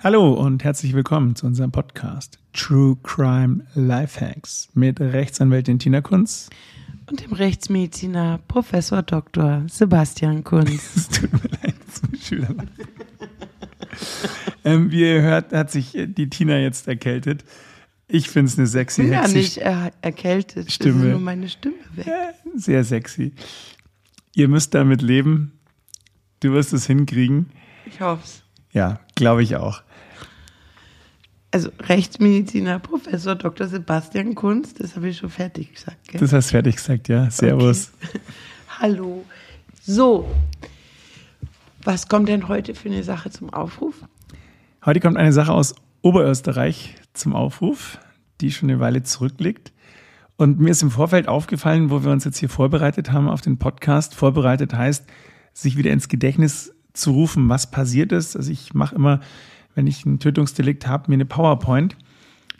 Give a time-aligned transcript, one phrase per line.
[0.00, 6.50] Hallo und herzlich willkommen zu unserem Podcast True Crime Lifehacks mit Rechtsanwältin Tina Kunz
[7.10, 9.64] und dem Rechtsmediziner Professor Dr.
[9.68, 10.70] Sebastian Kunz.
[10.94, 11.74] Es tut mir leid,
[12.12, 12.68] ist schon
[14.64, 17.44] ähm, Wie ihr hört, hat sich die Tina jetzt erkältet.
[18.06, 21.06] Ich finde es eine sexy bin ja nicht er erkältet, Stimme.
[21.06, 22.06] ist nur meine Stimme weg.
[22.06, 23.32] Ja, sehr sexy.
[24.32, 25.58] Ihr müsst damit leben.
[26.38, 27.50] Du wirst es hinkriegen.
[27.84, 28.44] Ich hoffe es.
[28.72, 29.82] Ja, glaube ich auch.
[31.50, 33.68] Also Rechtsmediziner Professor Dr.
[33.68, 35.96] Sebastian Kunz, das habe ich schon fertig gesagt.
[36.08, 36.20] Gell?
[36.20, 37.30] Das hast du fertig gesagt, ja.
[37.30, 37.90] Servus.
[38.02, 38.20] Okay.
[38.80, 39.24] Hallo.
[39.82, 40.28] So,
[41.82, 43.94] was kommt denn heute für eine Sache zum Aufruf?
[44.84, 47.98] Heute kommt eine Sache aus Oberösterreich zum Aufruf,
[48.42, 49.72] die schon eine Weile zurückliegt.
[50.36, 53.58] Und mir ist im Vorfeld aufgefallen, wo wir uns jetzt hier vorbereitet haben auf den
[53.58, 54.14] Podcast.
[54.14, 55.06] Vorbereitet heißt,
[55.54, 58.36] sich wieder ins Gedächtnis zu rufen, was passiert ist.
[58.36, 59.20] Also ich mache immer,
[59.78, 61.96] wenn ich ein Tötungsdelikt habe, mir eine PowerPoint.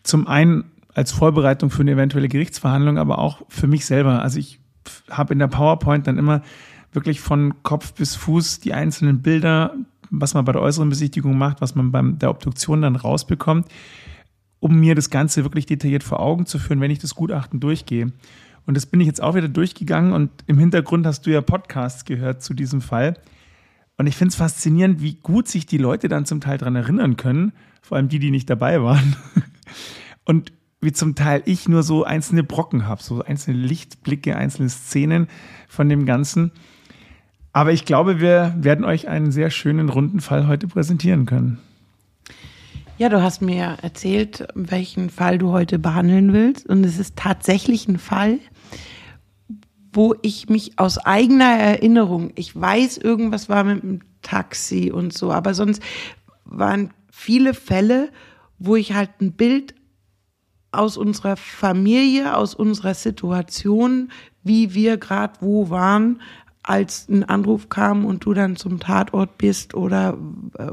[0.04, 4.22] Zum einen als Vorbereitung für eine eventuelle Gerichtsverhandlung, aber auch für mich selber.
[4.22, 4.60] Also ich
[5.10, 6.42] habe in der PowerPoint dann immer
[6.92, 9.74] wirklich von Kopf bis Fuß die einzelnen Bilder,
[10.10, 13.66] was man bei der äußeren Besichtigung macht, was man bei der Obduktion dann rausbekommt,
[14.60, 18.12] um mir das Ganze wirklich detailliert vor Augen zu führen, wenn ich das Gutachten durchgehe.
[18.64, 22.04] Und das bin ich jetzt auch wieder durchgegangen und im Hintergrund hast du ja Podcasts
[22.04, 23.14] gehört zu diesem Fall.
[23.98, 27.16] Und ich finde es faszinierend, wie gut sich die Leute dann zum Teil daran erinnern
[27.16, 29.16] können, vor allem die, die nicht dabei waren.
[30.24, 35.26] Und wie zum Teil ich nur so einzelne Brocken habe, so einzelne Lichtblicke, einzelne Szenen
[35.68, 36.52] von dem Ganzen.
[37.52, 41.58] Aber ich glaube, wir werden euch einen sehr schönen runden Fall heute präsentieren können.
[42.98, 46.68] Ja, du hast mir erzählt, welchen Fall du heute behandeln willst.
[46.68, 48.38] Und es ist tatsächlich ein Fall,
[49.92, 55.32] wo ich mich aus eigener Erinnerung, ich weiß, irgendwas war mit dem Taxi und so,
[55.32, 55.82] aber sonst
[56.44, 58.10] waren viele Fälle,
[58.58, 59.74] wo ich halt ein Bild
[60.72, 64.10] aus unserer Familie, aus unserer Situation,
[64.42, 66.20] wie wir gerade wo waren,
[66.62, 70.18] als ein Anruf kam und du dann zum Tatort bist oder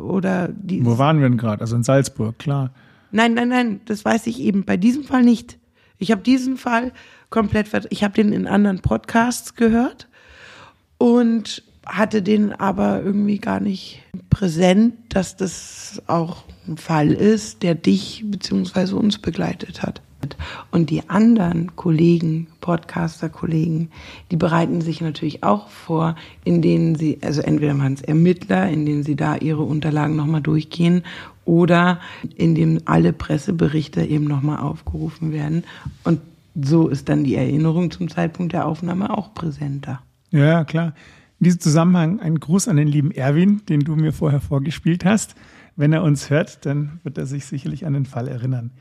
[0.02, 1.62] oder die Wo waren wir denn gerade?
[1.62, 2.72] Also in Salzburg, klar.
[3.12, 5.58] Nein, nein, nein, das weiß ich eben bei diesem Fall nicht.
[6.06, 6.92] Ich habe diesen Fall
[7.32, 10.08] komplett, ich habe den in anderen Podcasts gehört
[11.00, 17.74] und hatte den aber irgendwie gar nicht präsent, dass das auch ein Fall ist, der
[17.74, 20.04] dich beziehungsweise uns begleitet hat.
[20.72, 23.90] Und die anderen Kollegen, Podcaster-Kollegen,
[24.32, 28.86] die bereiten sich natürlich auch vor, in denen sie, also entweder waren es Ermittler, in
[28.86, 31.04] denen sie da ihre Unterlagen nochmal durchgehen
[31.46, 32.00] oder
[32.36, 35.64] in dem alle Presseberichte eben nochmal aufgerufen werden.
[36.04, 36.22] Und
[36.60, 40.02] so ist dann die Erinnerung zum Zeitpunkt der Aufnahme auch präsenter.
[40.32, 40.94] Ja, klar.
[41.40, 45.36] In diesem Zusammenhang ein Gruß an den lieben Erwin, den du mir vorher vorgespielt hast.
[45.76, 48.72] Wenn er uns hört, dann wird er sich sicherlich an den Fall erinnern.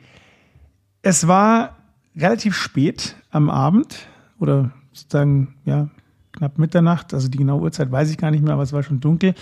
[1.07, 1.77] Es war
[2.17, 4.07] relativ spät am Abend
[4.39, 5.91] oder sozusagen, ja,
[6.33, 7.13] knapp Mitternacht.
[7.13, 9.35] Also die genaue Uhrzeit weiß ich gar nicht mehr, aber es war schon dunkel.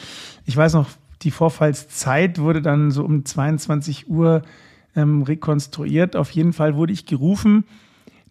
[0.44, 0.88] Ich weiß noch,
[1.22, 4.42] die Vorfallszeit wurde dann so um 22 Uhr
[4.96, 6.16] ähm, rekonstruiert.
[6.16, 7.62] Auf jeden Fall wurde ich gerufen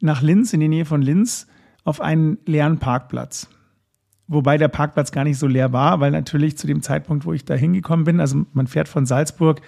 [0.01, 1.47] nach Linz, in die Nähe von Linz,
[1.85, 3.47] auf einen leeren Parkplatz.
[4.27, 7.45] Wobei der Parkplatz gar nicht so leer war, weil natürlich zu dem Zeitpunkt, wo ich
[7.45, 9.61] da hingekommen bin, also man fährt von Salzburg,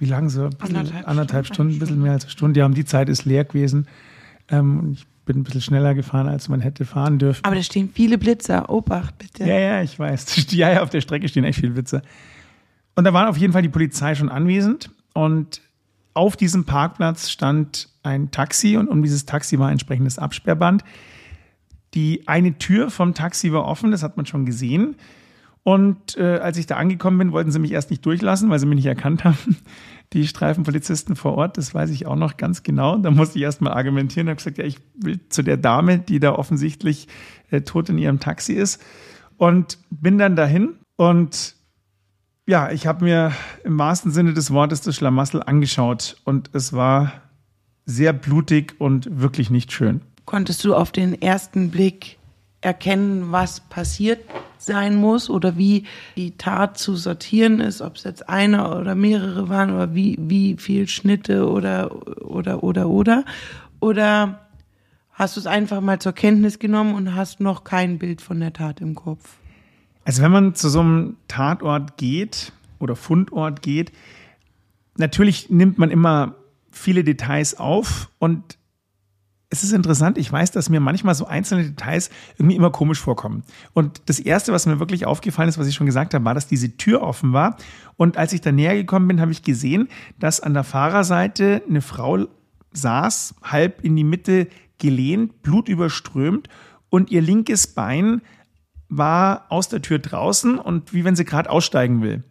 [0.00, 0.48] wie lange so?
[0.48, 2.60] Bisschen, Anderthalb anderthalb Stunden, ein bisschen mehr als eine Stunde.
[2.60, 3.86] Ja, um die Zeit ist leer gewesen.
[4.48, 7.44] Ähm, ich bin ein bisschen schneller gefahren, als man hätte fahren dürfen.
[7.44, 8.70] Aber da stehen viele Blitzer.
[8.70, 9.44] Obacht, bitte.
[9.44, 10.46] Ja, ja, ich weiß.
[10.52, 12.02] Ja, ja, auf der Strecke stehen echt viele Witze.
[12.96, 14.90] Und da war auf jeden Fall die Polizei schon anwesend.
[15.12, 15.60] Und
[16.14, 20.82] auf diesem Parkplatz stand ein Taxi und um dieses Taxi war ein entsprechendes Absperrband.
[21.94, 24.96] Die eine Tür vom Taxi war offen, das hat man schon gesehen.
[25.62, 28.66] Und äh, als ich da angekommen bin, wollten sie mich erst nicht durchlassen, weil sie
[28.66, 29.56] mich nicht erkannt haben.
[30.12, 32.98] Die Streifenpolizisten vor Ort, das weiß ich auch noch ganz genau.
[32.98, 36.18] Da musste ich erst mal argumentieren habe gesagt, ja, ich will zu der Dame, die
[36.18, 37.06] da offensichtlich
[37.50, 38.82] äh, tot in ihrem Taxi ist.
[39.36, 41.54] Und bin dann dahin und
[42.46, 43.32] ja, ich habe mir
[43.64, 47.12] im wahrsten Sinne des Wortes das Schlamassel angeschaut und es war
[47.86, 50.00] sehr blutig und wirklich nicht schön.
[50.24, 52.18] Konntest du auf den ersten Blick
[52.60, 54.20] erkennen, was passiert
[54.58, 55.84] sein muss oder wie
[56.16, 60.56] die Tat zu sortieren ist, ob es jetzt eine oder mehrere waren oder wie, wie
[60.58, 61.90] viel Schnitte oder,
[62.22, 63.24] oder, oder, oder?
[63.80, 64.46] Oder
[65.12, 68.52] hast du es einfach mal zur Kenntnis genommen und hast noch kein Bild von der
[68.52, 69.38] Tat im Kopf?
[70.04, 73.92] Also wenn man zu so einem Tatort geht oder Fundort geht,
[74.98, 76.34] natürlich nimmt man immer
[76.70, 78.58] viele Details auf und
[79.52, 83.42] es ist interessant, ich weiß, dass mir manchmal so einzelne Details irgendwie immer komisch vorkommen.
[83.72, 86.46] Und das Erste, was mir wirklich aufgefallen ist, was ich schon gesagt habe, war, dass
[86.46, 87.56] diese Tür offen war.
[87.96, 89.88] Und als ich da näher gekommen bin, habe ich gesehen,
[90.20, 92.28] dass an der Fahrerseite eine Frau
[92.72, 94.46] saß, halb in die Mitte
[94.78, 96.48] gelehnt, blutüberströmt
[96.88, 98.22] und ihr linkes Bein
[98.88, 102.22] war aus der Tür draußen und wie wenn sie gerade aussteigen will.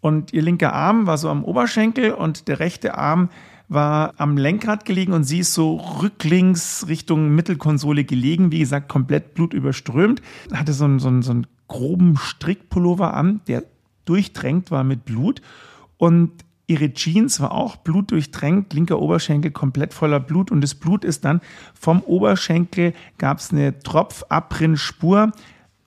[0.00, 3.30] Und ihr linker Arm war so am Oberschenkel und der rechte Arm
[3.72, 9.34] war am Lenkrad gelegen und sie ist so rücklings Richtung Mittelkonsole gelegen, wie gesagt, komplett
[9.34, 10.22] blutüberströmt.
[10.52, 13.64] Hatte so einen, so einen, so einen groben Strickpullover an, der
[14.04, 15.40] durchtränkt war mit Blut.
[15.96, 16.32] Und
[16.66, 20.50] ihre Jeans war auch blutdurchtränkt, linker Oberschenkel komplett voller Blut.
[20.50, 21.40] Und das Blut ist dann
[21.74, 25.32] vom Oberschenkel, gab es eine Tropfabrinnspur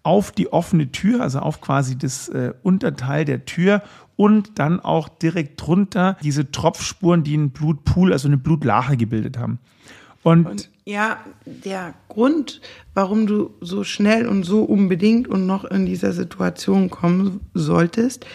[0.06, 3.82] auf die offene Tür, also auf quasi das äh, Unterteil der Tür
[4.16, 9.60] und dann auch direkt drunter diese Tropfspuren, die einen Blutpool, also eine Blutlache gebildet haben.
[10.22, 12.62] Und, und, ja, der Grund,
[12.94, 18.26] warum du so schnell und so unbedingt und noch in dieser Situation kommen solltest,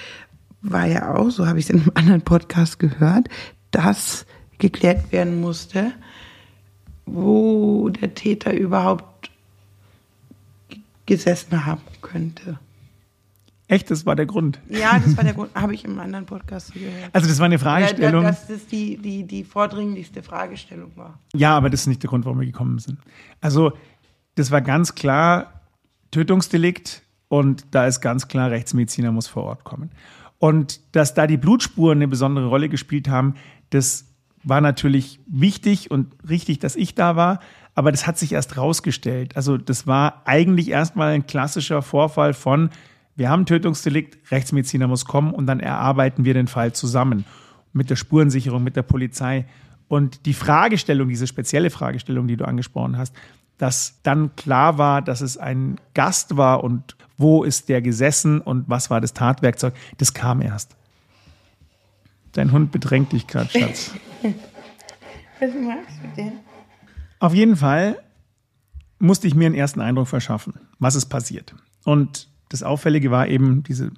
[0.62, 3.28] war ja auch, so habe ich es in einem anderen Podcast gehört,
[3.70, 4.26] dass
[4.58, 5.92] geklärt werden musste,
[7.06, 9.29] wo der Täter überhaupt
[11.10, 12.60] gesessen haben könnte.
[13.66, 14.60] Echt, das war der Grund.
[14.68, 17.10] Ja, das war der Grund, habe ich im anderen Podcast gehört.
[17.12, 18.22] Also das war eine Fragestellung.
[18.22, 21.18] Ja, dass das die, die, die vordringlichste Fragestellung war.
[21.34, 22.98] Ja, aber das ist nicht der Grund, warum wir gekommen sind.
[23.40, 23.72] Also
[24.36, 25.62] das war ganz klar
[26.12, 29.90] Tötungsdelikt und da ist ganz klar, Rechtsmediziner muss vor Ort kommen.
[30.38, 33.34] Und dass da die Blutspuren eine besondere Rolle gespielt haben,
[33.70, 34.04] das
[34.44, 37.40] war natürlich wichtig und richtig, dass ich da war.
[37.80, 39.36] Aber das hat sich erst rausgestellt.
[39.36, 42.68] Also das war eigentlich erstmal ein klassischer Vorfall von
[43.16, 47.24] wir haben Tötungsdelikt, Rechtsmediziner muss kommen und dann erarbeiten wir den Fall zusammen
[47.72, 49.46] mit der Spurensicherung, mit der Polizei.
[49.88, 53.16] Und die Fragestellung, diese spezielle Fragestellung, die du angesprochen hast,
[53.56, 58.68] dass dann klar war, dass es ein Gast war und wo ist der gesessen und
[58.68, 60.76] was war das Tatwerkzeug, das kam erst.
[62.32, 63.94] Dein Hund bedrängt dich gerade, Schatz.
[65.40, 66.49] was magst du denn?
[67.20, 67.98] Auf jeden Fall
[68.98, 71.54] musste ich mir einen ersten Eindruck verschaffen, was ist passiert.
[71.84, 73.92] Und das Auffällige war eben diese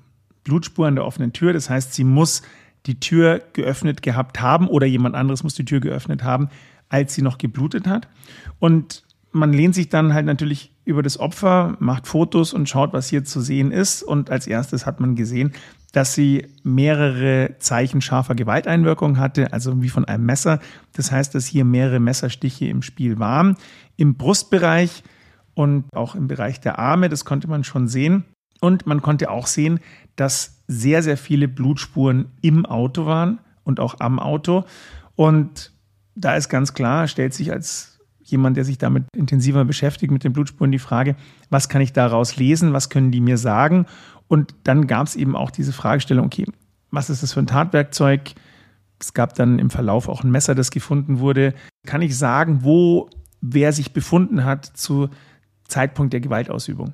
[0.44, 1.52] Blutspur an der offenen Tür.
[1.52, 2.42] Das heißt, sie muss
[2.86, 6.50] die Tür geöffnet gehabt haben oder jemand anderes muss die Tür geöffnet haben,
[6.88, 8.08] als sie noch geblutet hat.
[8.58, 13.08] Und man lehnt sich dann halt natürlich über das Opfer, macht Fotos und schaut, was
[13.08, 14.02] hier zu sehen ist.
[14.02, 15.52] Und als erstes hat man gesehen,
[15.92, 20.58] dass sie mehrere Zeichen scharfer Gewalteinwirkung hatte, also wie von einem Messer.
[20.94, 23.56] Das heißt, dass hier mehrere Messerstiche im Spiel waren.
[23.96, 25.04] Im Brustbereich
[25.54, 28.24] und auch im Bereich der Arme, das konnte man schon sehen.
[28.60, 29.80] Und man konnte auch sehen,
[30.16, 34.64] dass sehr, sehr viele Blutspuren im Auto waren und auch am Auto.
[35.14, 35.72] Und
[36.14, 37.91] da ist ganz klar, stellt sich als
[38.32, 41.14] jemand, der sich damit intensiver beschäftigt, mit den Blutspuren, die Frage,
[41.50, 43.86] was kann ich daraus lesen, was können die mir sagen?
[44.26, 46.46] Und dann gab es eben auch diese Fragestellung, okay,
[46.90, 48.32] was ist das für ein Tatwerkzeug?
[48.98, 51.54] Es gab dann im Verlauf auch ein Messer, das gefunden wurde.
[51.86, 55.08] Kann ich sagen, wo wer sich befunden hat zu
[55.66, 56.92] Zeitpunkt der Gewaltausübung?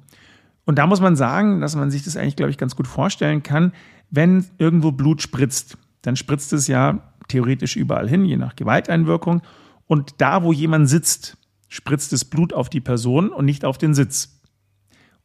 [0.64, 3.42] Und da muss man sagen, dass man sich das eigentlich, glaube ich, ganz gut vorstellen
[3.42, 3.72] kann.
[4.10, 9.42] Wenn irgendwo Blut spritzt, dann spritzt es ja theoretisch überall hin, je nach Gewalteinwirkung.
[9.88, 11.36] Und da, wo jemand sitzt,
[11.68, 14.40] spritzt das Blut auf die Person und nicht auf den Sitz.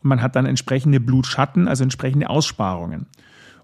[0.01, 3.06] Und man hat dann entsprechende Blutschatten, also entsprechende Aussparungen.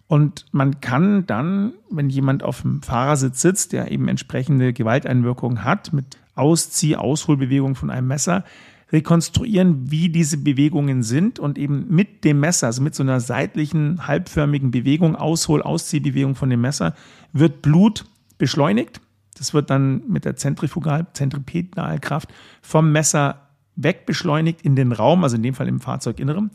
[0.07, 5.94] Und man kann dann, wenn jemand auf dem Fahrersitz sitzt, der eben entsprechende Gewalteinwirkungen hat,
[5.94, 8.44] mit Auszieh-, Ausholbewegung von einem Messer,
[8.91, 14.08] rekonstruieren, wie diese Bewegungen sind und eben mit dem Messer, also mit so einer seitlichen,
[14.08, 16.96] halbförmigen Bewegung, Aushol-, Ausziehbewegung von dem Messer,
[17.32, 18.06] wird Blut
[18.39, 19.00] beschleunigt.
[19.39, 22.29] Das wird dann mit der Zentrifugal-, Zentripedalkraft
[22.62, 26.51] vom Messer wegbeschleunigt in den Raum, also in dem Fall im Fahrzeuginneren.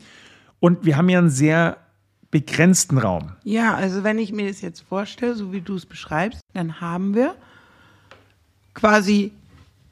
[0.59, 1.77] Und wir haben ja einen sehr
[2.29, 3.31] begrenzten Raum.
[3.43, 7.15] Ja, also wenn ich mir das jetzt vorstelle, so wie du es beschreibst, dann haben
[7.15, 7.35] wir
[8.73, 9.31] quasi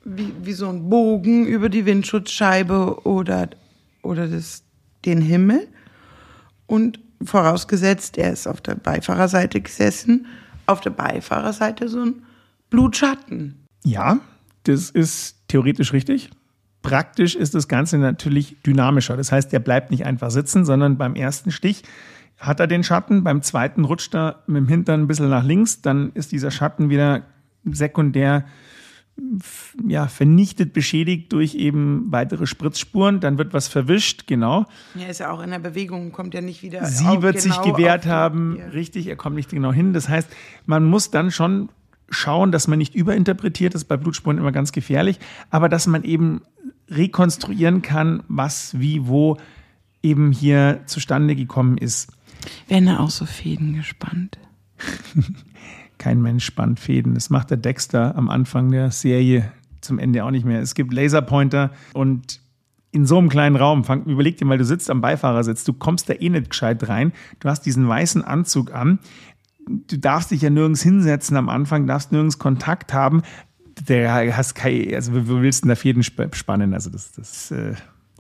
[0.04, 3.50] wie, wie so ein Bogen über die Windschutzscheibe oder,
[4.02, 4.64] oder das,
[5.06, 5.68] den Himmel.
[6.68, 10.28] Und vorausgesetzt, er ist auf der Beifahrerseite gesessen,
[10.66, 12.24] auf der Beifahrerseite so ein
[12.74, 13.68] Blutschatten.
[13.86, 14.20] Ja,
[14.64, 16.32] das ist theoretisch richtig.
[16.82, 19.16] Praktisch ist das Ganze natürlich dynamischer.
[19.16, 21.84] Das heißt, er bleibt nicht einfach sitzen, sondern beim ersten Stich
[22.40, 25.82] hat er den Schatten, beim zweiten rutscht er mit dem Hintern ein bisschen nach links,
[25.82, 27.22] dann ist dieser Schatten wieder
[27.64, 28.46] sekundär
[29.88, 33.20] ja, vernichtet, beschädigt durch eben weitere Spritzspuren.
[33.20, 34.66] Dann wird was verwischt, genau.
[34.96, 36.84] Ja, ist ja auch in der Bewegung, kommt ja nicht wieder.
[36.86, 38.66] Sie wird genau sich gewehrt haben, ja.
[38.70, 39.94] richtig, er kommt nicht genau hin.
[39.94, 40.28] Das heißt,
[40.66, 41.70] man muss dann schon
[42.10, 45.20] schauen, dass man nicht überinterpretiert, das ist bei Blutspuren immer ganz gefährlich,
[45.50, 46.42] aber dass man eben
[46.90, 49.38] rekonstruieren kann, was, wie, wo
[50.02, 52.12] eben hier zustande gekommen ist.
[52.68, 54.38] Werden da auch so Fäden gespannt?
[55.98, 57.14] Kein Mensch spannt Fäden.
[57.14, 60.62] Das macht der Dexter am Anfang der Serie zum Ende auch nicht mehr.
[60.62, 62.42] Es gibt Laserpointer und
[62.92, 66.10] in so einem kleinen Raum, fang, überleg dir mal, du sitzt am Beifahrersitz, du kommst
[66.10, 69.00] da eh nicht gescheit rein, du hast diesen weißen Anzug an,
[69.68, 73.22] du darfst dich ja nirgends hinsetzen am Anfang, darfst nirgends Kontakt haben,
[73.88, 76.74] der hast kein, also wo willst du denn da Fäden spannen?
[76.74, 77.74] Also das, das ist äh,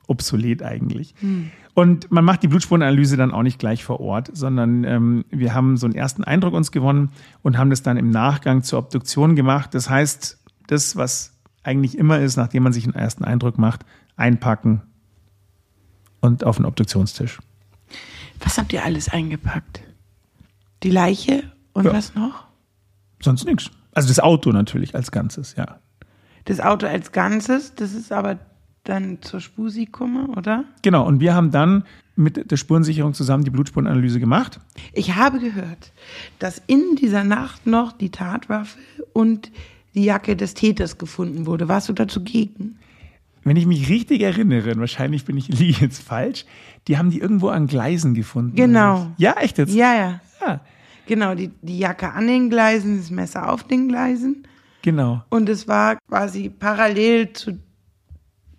[0.07, 1.13] obsolet eigentlich.
[1.19, 1.51] Hm.
[1.73, 5.77] Und man macht die Blutspurenanalyse dann auch nicht gleich vor Ort, sondern ähm, wir haben
[5.77, 7.09] so einen ersten Eindruck uns gewonnen
[7.41, 9.73] und haben das dann im Nachgang zur Obduktion gemacht.
[9.73, 11.33] Das heißt, das, was
[11.63, 13.85] eigentlich immer ist, nachdem man sich einen ersten Eindruck macht,
[14.15, 14.81] einpacken
[16.19, 17.39] und auf den Obduktionstisch.
[18.39, 19.81] Was habt ihr alles eingepackt?
[20.83, 21.93] Die Leiche und ja.
[21.93, 22.45] was noch?
[23.21, 23.71] Sonst nichts.
[23.93, 25.79] Also das Auto natürlich als Ganzes, ja.
[26.45, 28.39] Das Auto als Ganzes, das ist aber
[28.83, 30.65] dann zur Spusi komme, oder?
[30.81, 31.85] Genau, und wir haben dann
[32.15, 34.59] mit der Spurensicherung zusammen die Blutspurenanalyse gemacht.
[34.91, 35.91] Ich habe gehört,
[36.39, 38.77] dass in dieser Nacht noch die Tatwaffe
[39.13, 39.51] und
[39.95, 41.67] die Jacke des Täters gefunden wurde.
[41.67, 42.77] Warst du dazu gegen?
[43.43, 46.45] Wenn ich mich richtig erinnere, wahrscheinlich bin ich liege jetzt falsch,
[46.87, 48.55] die haben die irgendwo an Gleisen gefunden.
[48.55, 49.11] Genau.
[49.17, 49.73] Ja, echt jetzt?
[49.73, 50.21] Ja, ja.
[50.41, 50.61] ja.
[51.05, 54.47] Genau, die, die Jacke an den Gleisen, das Messer auf den Gleisen.
[54.81, 55.23] Genau.
[55.29, 57.59] Und es war quasi parallel zu,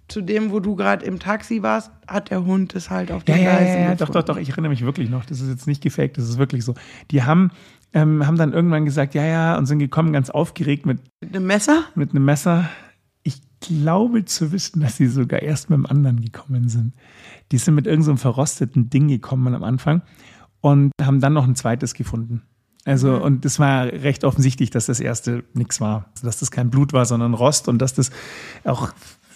[0.09, 3.37] zu dem, wo du gerade im Taxi warst, hat der Hund es halt auf den
[3.37, 3.67] ja, Gleisen.
[3.67, 5.25] Ja, ja, ja, doch, doch, doch, ich erinnere mich wirklich noch.
[5.25, 6.75] Das ist jetzt nicht gefaked, das ist wirklich so.
[7.11, 7.51] Die haben,
[7.93, 11.47] ähm, haben dann irgendwann gesagt, ja, ja, und sind gekommen ganz aufgeregt mit, mit einem
[11.47, 11.85] Messer?
[11.95, 12.69] Mit einem Messer
[13.67, 16.93] glaube zu wissen, dass sie sogar erst mit dem anderen gekommen sind.
[17.53, 20.03] Die sind mit irgendeinem so verrosteten Ding gekommen am Anfang
[20.64, 22.42] und haben dann noch ein zweites gefunden.
[22.85, 23.23] Also, mhm.
[23.23, 26.06] und das war recht offensichtlich, dass das erste nichts war.
[26.14, 28.11] Also, dass das kein Blut war, sondern Rost und dass das
[28.64, 28.92] auch,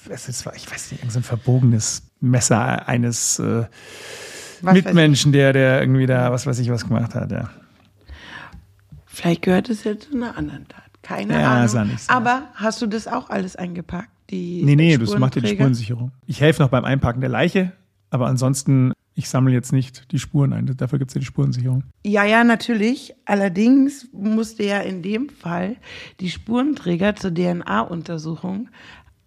[0.09, 3.65] das war, ich weiß nicht, irgendein so verbogenes Messer eines äh,
[4.63, 7.51] Mitmenschen, der, der irgendwie da, was weiß ich, was gemacht hat, ja.
[9.07, 10.83] Vielleicht gehört es ja zu einer anderen Tat.
[11.03, 11.69] Keine ja, Ahnung.
[11.69, 14.11] Sah nicht so Aber hast du das auch alles eingepackt?
[14.31, 14.63] die.
[14.65, 16.13] Nee, nee, das macht ja die Spurensicherung.
[16.27, 17.73] Ich helfe noch beim Einpacken der Leiche,
[18.11, 20.73] aber ansonsten, ich sammle jetzt nicht die Spuren ein.
[20.77, 21.83] Dafür gibt es ja die Spurensicherung.
[22.07, 23.17] Ja, ja, natürlich.
[23.25, 25.75] Allerdings musste ja in dem Fall
[26.21, 28.69] die Spurenträger zur DNA-Untersuchung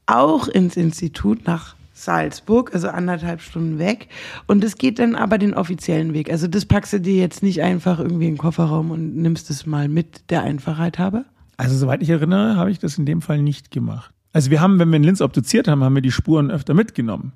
[0.06, 4.08] auch ins Institut nach Salzburg, also anderthalb Stunden weg.
[4.48, 6.32] Und es geht dann aber den offiziellen Weg.
[6.32, 9.66] Also das packst du dir jetzt nicht einfach irgendwie in den Kofferraum und nimmst es
[9.66, 11.26] mal mit der Einfachheit habe.
[11.58, 14.14] Also soweit ich erinnere, habe ich das in dem Fall nicht gemacht.
[14.32, 17.34] Also wir haben, wenn wir in Linz obduziert haben, haben wir die Spuren öfter mitgenommen.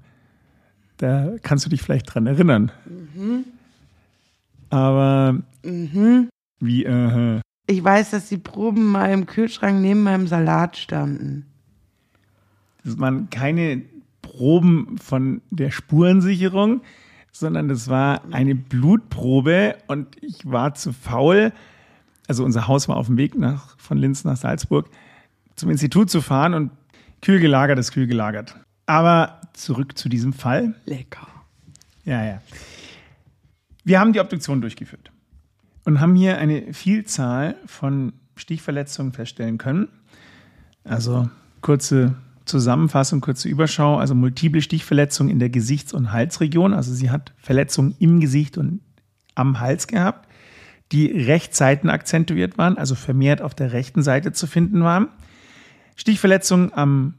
[0.98, 2.72] Da kannst du dich vielleicht dran erinnern.
[2.86, 3.46] Mhm.
[4.70, 6.30] Aber mhm.
[6.60, 11.46] wie, äh, Ich weiß, dass die Proben mal im Kühlschrank neben meinem Salat standen.
[12.84, 13.82] Das waren keine
[14.22, 16.82] Proben von der Spurensicherung,
[17.32, 21.52] sondern das war eine Blutprobe und ich war zu faul.
[22.28, 24.90] Also unser Haus war auf dem Weg nach, von Linz nach Salzburg
[25.56, 26.72] zum Institut zu fahren und
[27.22, 28.56] Kühl gelagert ist kühl gelagert.
[28.86, 30.76] Aber zurück zu diesem Fall.
[30.86, 31.28] Lecker.
[32.04, 32.42] Ja, ja.
[33.84, 35.12] Wir haben die Obduktion durchgeführt
[35.86, 39.88] und haben hier eine Vielzahl von Stichverletzungen feststellen können.
[40.84, 41.30] Also
[41.62, 42.16] kurze
[42.46, 43.98] Zusammenfassung, kurze Überschau.
[43.98, 46.74] Also multiple Stichverletzungen in der Gesichts- und Halsregion.
[46.74, 48.82] Also sie hat Verletzungen im Gesicht und
[49.34, 50.30] am Hals gehabt,
[50.92, 55.10] die Rechtsseiten akzentuiert waren, also vermehrt auf der rechten Seite zu finden waren.
[55.96, 57.16] Stichverletzung am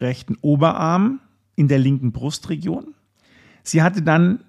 [0.00, 1.20] rechten Oberarm
[1.54, 2.94] in der linken Brustregion.
[3.62, 4.40] Sie hatte dann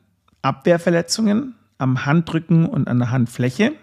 [0.41, 3.73] Abwehrverletzungen am Handrücken und an der Handfläche.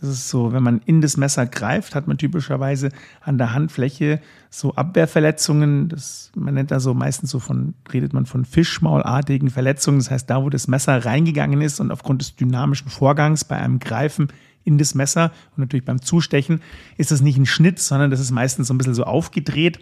[0.00, 2.90] Das ist so, wenn man in das Messer greift, hat man typischerweise
[3.20, 5.88] an der Handfläche so Abwehrverletzungen.
[5.88, 9.98] Das, man nennt da so meistens so von, redet man von Fischmaulartigen Verletzungen.
[9.98, 13.80] Das heißt, da, wo das Messer reingegangen ist und aufgrund des dynamischen Vorgangs bei einem
[13.80, 14.28] Greifen
[14.62, 16.60] in das Messer und natürlich beim Zustechen
[16.96, 19.80] ist das nicht ein Schnitt, sondern das ist meistens so ein bisschen so aufgedreht.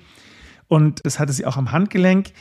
[0.68, 2.32] Und das hatte sie auch am Handgelenk.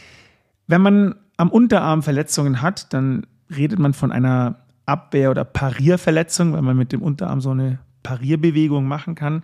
[0.67, 6.61] Wenn man am Unterarm Verletzungen hat, dann redet man von einer Abwehr- oder Parierverletzung, weil
[6.61, 9.43] man mit dem Unterarm so eine Parierbewegung machen kann.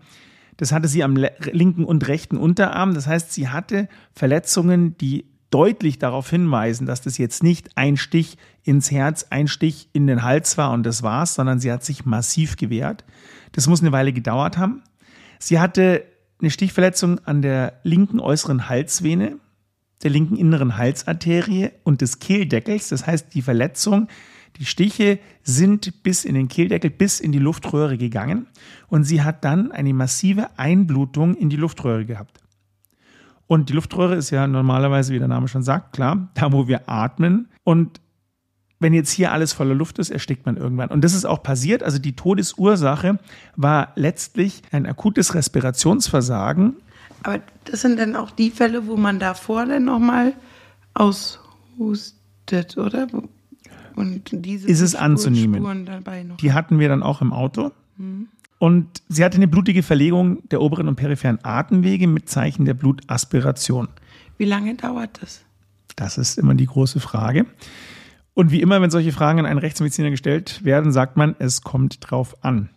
[0.58, 2.94] Das hatte sie am linken und rechten Unterarm.
[2.94, 8.38] Das heißt, sie hatte Verletzungen, die deutlich darauf hinweisen, dass das jetzt nicht ein Stich
[8.64, 12.06] ins Herz, ein Stich in den Hals war und das war's, sondern sie hat sich
[12.06, 13.04] massiv gewehrt.
[13.52, 14.82] Das muss eine Weile gedauert haben.
[15.40, 16.04] Sie hatte
[16.42, 19.38] eine Stichverletzung an der linken äußeren Halsvene,
[20.04, 22.90] der linken inneren Halsarterie und des Kehldeckels.
[22.90, 24.08] Das heißt, die Verletzung,
[24.58, 28.48] Die Stiche sind bis in den Kehldeckel, bis in die Luftröhre gegangen
[28.88, 32.40] und sie hat dann eine massive Einblutung in die Luftröhre gehabt.
[33.48, 36.90] Und die Luftröhre ist ja normalerweise, wie der Name schon sagt, klar, da wo wir
[36.90, 37.50] atmen.
[37.64, 38.00] Und
[38.82, 40.90] wenn jetzt hier alles voller Luft ist, erstickt man irgendwann.
[40.90, 41.84] Und das ist auch passiert.
[41.84, 43.20] Also die Todesursache
[43.56, 46.76] war letztlich ein akutes Respirationsversagen.
[47.24, 50.34] Aber das sind dann auch die Fälle, wo man davor dann nochmal
[50.96, 53.08] aushustet, oder?
[53.96, 55.88] Und diese ist es anzunehmen.
[56.42, 57.72] Die hatten wir dann auch im Auto.
[57.98, 58.30] Mhm.
[58.58, 63.90] Und sie hatte eine blutige Verlegung der oberen und peripheren Atemwege mit Zeichen der Blutaspiration.
[64.38, 65.42] Wie lange dauert das?
[65.96, 67.46] Das ist immer die große Frage.
[68.34, 71.98] Und wie immer, wenn solche Fragen an einen Rechtsmediziner gestellt werden, sagt man, es kommt
[72.00, 72.70] drauf an.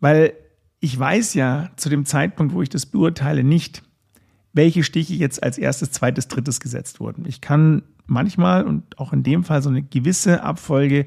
[0.00, 0.32] Weil
[0.80, 3.82] ich weiß ja zu dem Zeitpunkt, wo ich das beurteile, nicht,
[4.52, 7.24] welche Stiche jetzt als erstes, zweites, drittes gesetzt wurden.
[7.26, 11.06] Ich kann manchmal und auch in dem Fall so eine gewisse Abfolge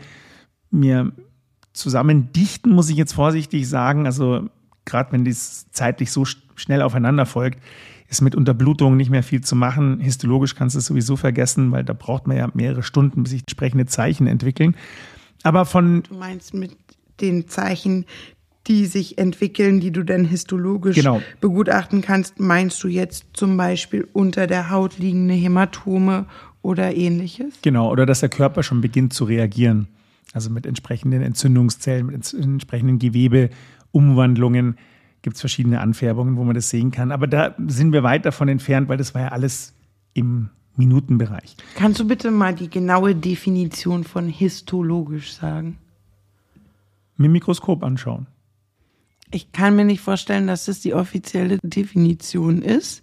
[0.69, 1.11] mir
[1.73, 4.05] zusammen dichten, muss ich jetzt vorsichtig sagen.
[4.05, 4.49] Also
[4.85, 7.61] gerade wenn dies zeitlich so schnell aufeinander folgt,
[8.11, 10.01] ist mit Unterblutung nicht mehr viel zu machen.
[10.01, 13.41] Histologisch kannst du es sowieso vergessen, weil da braucht man ja mehrere Stunden, bis sich
[13.41, 14.75] entsprechende Zeichen entwickeln.
[15.43, 16.03] Aber von.
[16.03, 16.75] Du meinst mit
[17.21, 18.05] den Zeichen,
[18.67, 21.21] die sich entwickeln, die du dann histologisch genau.
[21.39, 26.25] begutachten kannst, meinst du jetzt zum Beispiel unter der Haut liegende Hämatome
[26.61, 27.53] oder ähnliches?
[27.61, 29.87] Genau, oder dass der Körper schon beginnt zu reagieren.
[30.33, 34.77] Also mit entsprechenden Entzündungszellen, mit entsprechenden Gewebeumwandlungen
[35.21, 37.11] gibt es verschiedene Anfärbungen, wo man das sehen kann.
[37.11, 39.73] Aber da sind wir weit davon entfernt, weil das war ja alles
[40.13, 41.55] im Minutenbereich.
[41.75, 45.77] Kannst du bitte mal die genaue Definition von histologisch sagen?
[47.17, 48.27] Mit dem Mikroskop anschauen.
[49.31, 53.01] Ich kann mir nicht vorstellen, dass das die offizielle Definition ist.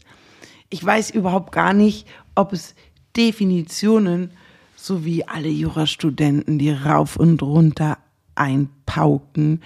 [0.71, 2.75] Ich weiß überhaupt gar nicht, ob es
[3.17, 4.31] Definitionen
[4.77, 7.99] so wie alle Jurastudenten, die rauf und runter
[8.35, 9.63] einpauken,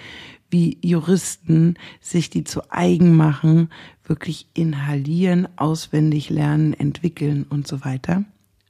[0.53, 3.69] wie Juristen sich die zu eigen machen,
[4.05, 8.23] wirklich inhalieren, auswendig lernen, entwickeln und so weiter.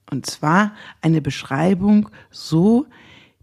[0.10, 2.88] Und zwar eine Beschreibung so,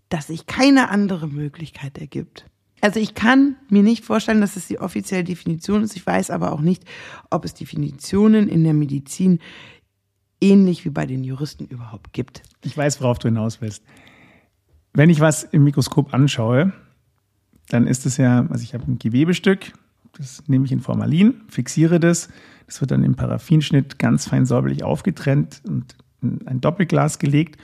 [0.09, 2.47] dass sich keine andere Möglichkeit ergibt.
[2.81, 5.95] Also ich kann mir nicht vorstellen, dass es die offizielle Definition ist.
[5.95, 6.85] Ich weiß aber auch nicht,
[7.29, 9.39] ob es Definitionen in der Medizin
[10.41, 12.43] ähnlich wie bei den Juristen überhaupt gibt.
[12.65, 13.85] Ich weiß, worauf du hinaus willst.
[14.95, 16.73] Wenn ich was im Mikroskop anschaue,
[17.73, 19.73] dann ist es ja, also ich habe ein Gewebestück,
[20.19, 22.29] das nehme ich in Formalin, fixiere das,
[22.67, 27.59] das wird dann im Paraffinschnitt ganz fein säuberlich aufgetrennt und in ein Doppelglas gelegt.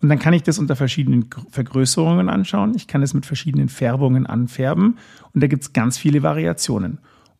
[0.00, 2.74] Und dann kann ich das unter verschiedenen Vergrößerungen anschauen.
[2.76, 4.96] Ich kann es mit verschiedenen Färbungen anfärben.
[5.32, 6.98] Und da gibt es ganz viele Variationen.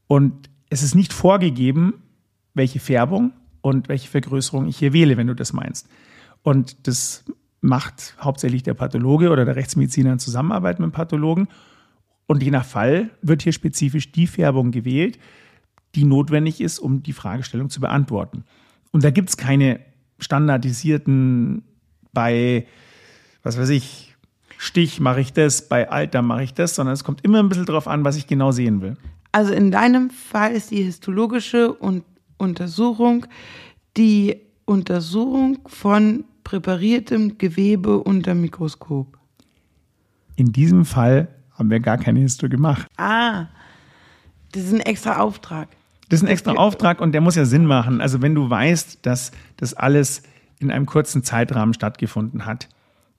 [0.08, 1.94] Und es ist nicht vorgegeben,
[2.54, 5.88] welche Färbung und welche Vergrößerung ich hier wähle, wenn du das meinst.
[6.42, 7.24] Und das
[7.60, 11.48] macht hauptsächlich der Pathologe oder der Rechtsmediziner in Zusammenarbeit mit dem Pathologen.
[12.28, 15.18] Und je nach Fall wird hier spezifisch die Färbung gewählt,
[15.96, 18.44] die notwendig ist, um die Fragestellung zu beantworten.
[18.92, 19.80] Und da gibt es keine
[20.20, 21.64] standardisierten
[22.12, 22.66] bei,
[23.42, 24.14] was weiß ich,
[24.60, 27.64] Stich mache ich das, bei Alter mache ich das, sondern es kommt immer ein bisschen
[27.64, 28.96] darauf an, was ich genau sehen will.
[29.30, 31.76] Also in deinem Fall ist die histologische
[32.38, 33.26] Untersuchung
[33.96, 39.18] die Untersuchung von präpariertem Gewebe unter Mikroskop.
[40.36, 41.28] In diesem Fall
[41.58, 42.86] haben wir gar keine Histo gemacht.
[42.96, 43.46] Ah,
[44.52, 45.68] das ist ein extra Auftrag.
[46.08, 48.00] Das ist ein extra Auftrag und der muss ja Sinn machen.
[48.00, 50.22] Also wenn du weißt, dass das alles
[50.58, 52.68] in einem kurzen Zeitrahmen stattgefunden hat,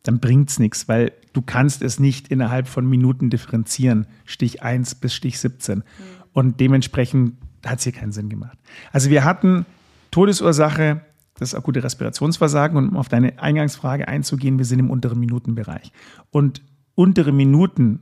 [0.04, 4.95] dann bringt es nichts, weil du kannst es nicht innerhalb von Minuten differenzieren, Stich 1
[4.95, 5.80] bis Stich 17.
[5.80, 5.84] Mhm.
[6.34, 8.58] Und dementsprechend hat es hier keinen Sinn gemacht.
[8.91, 9.65] Also wir hatten
[10.12, 11.02] Todesursache,
[11.36, 15.91] das akute Respirationsversagen und um auf deine Eingangsfrage einzugehen, wir sind im unteren Minutenbereich.
[16.32, 16.62] Und
[16.95, 18.02] untere Minuten,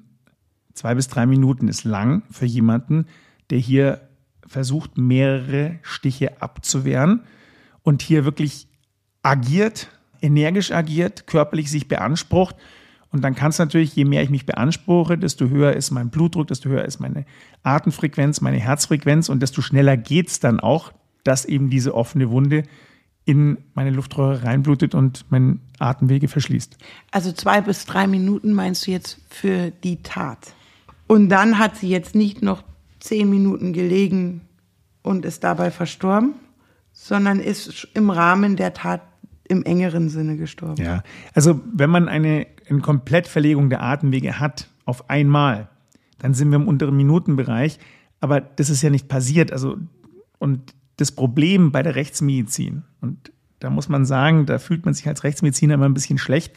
[0.77, 3.07] zwei bis drei Minuten ist lang für jemanden,
[3.49, 4.01] der hier
[4.45, 7.23] versucht, mehrere Stiche abzuwehren
[7.83, 8.67] und hier wirklich
[9.23, 9.89] agiert,
[10.21, 12.55] energisch agiert, körperlich sich beansprucht
[13.09, 16.47] und dann kann es natürlich, je mehr ich mich beanspruche, desto höher ist mein Blutdruck,
[16.47, 17.25] desto höher ist meine
[17.63, 20.91] Atemfrequenz, meine Herzfrequenz und desto schneller geht es dann auch,
[21.23, 22.63] dass eben diese offene Wunde
[23.25, 26.77] in meine Luftröhre reinblutet und meine Atemwege verschließt.
[27.11, 30.53] Also zwei bis drei Minuten meinst du jetzt für die Tat.
[31.07, 32.63] Und dann hat sie jetzt nicht noch
[32.99, 34.41] zehn Minuten gelegen
[35.01, 36.33] und ist dabei verstorben,
[36.91, 39.01] sondern ist im Rahmen der Tat
[39.47, 40.83] im engeren Sinne gestorben.
[40.83, 45.69] Ja, also wenn man eine, eine Komplettverlegung der Atemwege hat auf einmal,
[46.19, 47.79] dann sind wir im unteren Minutenbereich.
[48.19, 49.51] Aber das ist ja nicht passiert.
[49.51, 49.77] Also,
[50.39, 55.07] und das Problem bei der Rechtsmedizin, und da muss man sagen, da fühlt man sich
[55.07, 56.53] als Rechtsmediziner immer ein bisschen schlecht,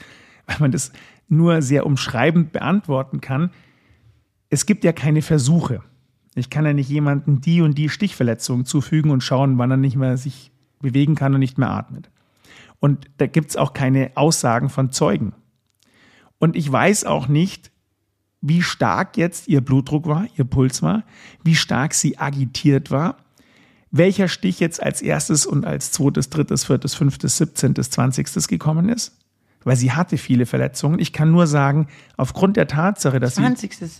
[0.46, 0.92] weil man das
[1.28, 3.50] nur sehr umschreibend beantworten kann.
[4.50, 5.82] Es gibt ja keine Versuche.
[6.34, 9.96] Ich kann ja nicht jemandem die und die Stichverletzung zufügen und schauen, wann er nicht
[9.96, 12.10] mehr sich bewegen kann und nicht mehr atmet.
[12.80, 15.34] Und da gibt es auch keine Aussagen von Zeugen.
[16.38, 17.70] Und ich weiß auch nicht,
[18.40, 21.04] wie stark jetzt ihr Blutdruck war, ihr Puls war,
[21.44, 23.18] wie stark sie agitiert war,
[23.90, 29.16] welcher Stich jetzt als erstes und als zweites, drittes, viertes, fünftes, siebzehntes, zwanzigstes gekommen ist.
[29.62, 31.00] Weil sie hatte viele Verletzungen.
[31.00, 33.74] Ich kann nur sagen, aufgrund der Tatsache, dass 20.
[33.74, 33.90] sie.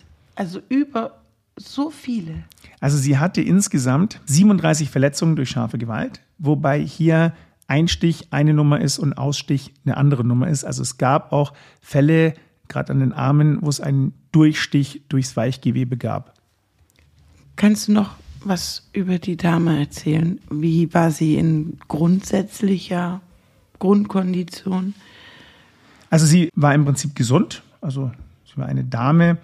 [0.41, 1.21] Also über
[1.59, 2.45] so viele.
[2.81, 7.35] Also sie hatte insgesamt 37 Verletzungen durch scharfe Gewalt, wobei hier
[7.67, 10.65] Einstich eine Nummer ist und Ausstich eine andere Nummer ist.
[10.65, 12.33] Also es gab auch Fälle,
[12.69, 16.33] gerade an den Armen, wo es einen Durchstich durchs Weichgewebe gab.
[17.57, 20.41] Kannst du noch was über die Dame erzählen?
[20.51, 23.21] Wie war sie in grundsätzlicher
[23.79, 24.95] Grundkondition?
[26.09, 27.63] Also sie war im Prinzip gesund.
[27.83, 28.11] Also
[28.47, 29.37] sie war eine Dame,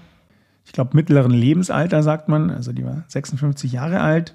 [0.66, 2.50] ich glaube mittleren Lebensalter sagt man.
[2.50, 4.34] Also die war 56 Jahre alt,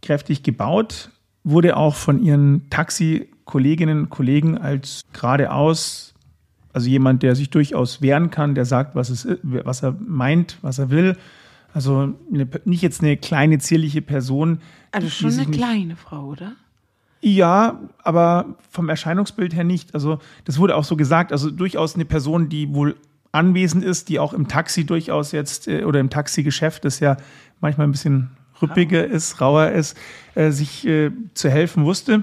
[0.00, 1.10] kräftig gebaut,
[1.44, 6.14] wurde auch von ihren Taxi-Kolleginnen und Kollegen als geradeaus,
[6.72, 10.78] also jemand, der sich durchaus wehren kann, der sagt, was, es, was er meint, was
[10.78, 11.16] er will.
[11.74, 14.60] Also eine, nicht jetzt eine kleine, zierliche Person.
[14.92, 16.52] Also schon eine kleine Frau, oder?
[17.20, 19.94] Ja, aber vom Erscheinungsbild her nicht.
[19.94, 21.32] Also das wurde auch so gesagt.
[21.32, 22.96] Also durchaus eine Person, die wohl
[23.32, 27.16] anwesend ist, die auch im Taxi durchaus jetzt äh, oder im Taxigeschäft, das ja
[27.60, 29.96] manchmal ein bisschen rüppiger ist, rauer ist,
[30.34, 32.22] äh, sich äh, zu helfen wusste.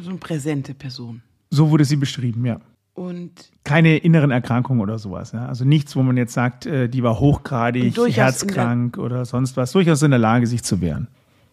[0.00, 1.22] So eine präsente Person.
[1.50, 2.60] So wurde sie beschrieben, ja.
[2.94, 5.32] Und keine inneren Erkrankungen oder sowas.
[5.32, 5.46] Ja?
[5.46, 9.72] Also nichts, wo man jetzt sagt, die war hochgradig, herzkrank oder sonst was.
[9.72, 11.08] Durchaus in der Lage, sich zu wehren.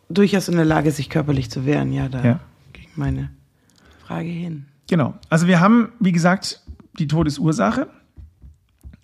[0.08, 2.40] Durchaus in der Lage, sich körperlich zu wehren, ja, da ja.
[2.72, 3.30] ging meine
[4.06, 4.68] Frage hin.
[4.88, 5.16] Genau.
[5.30, 6.62] Also wir haben, wie gesagt,
[6.98, 7.88] die Todesursache.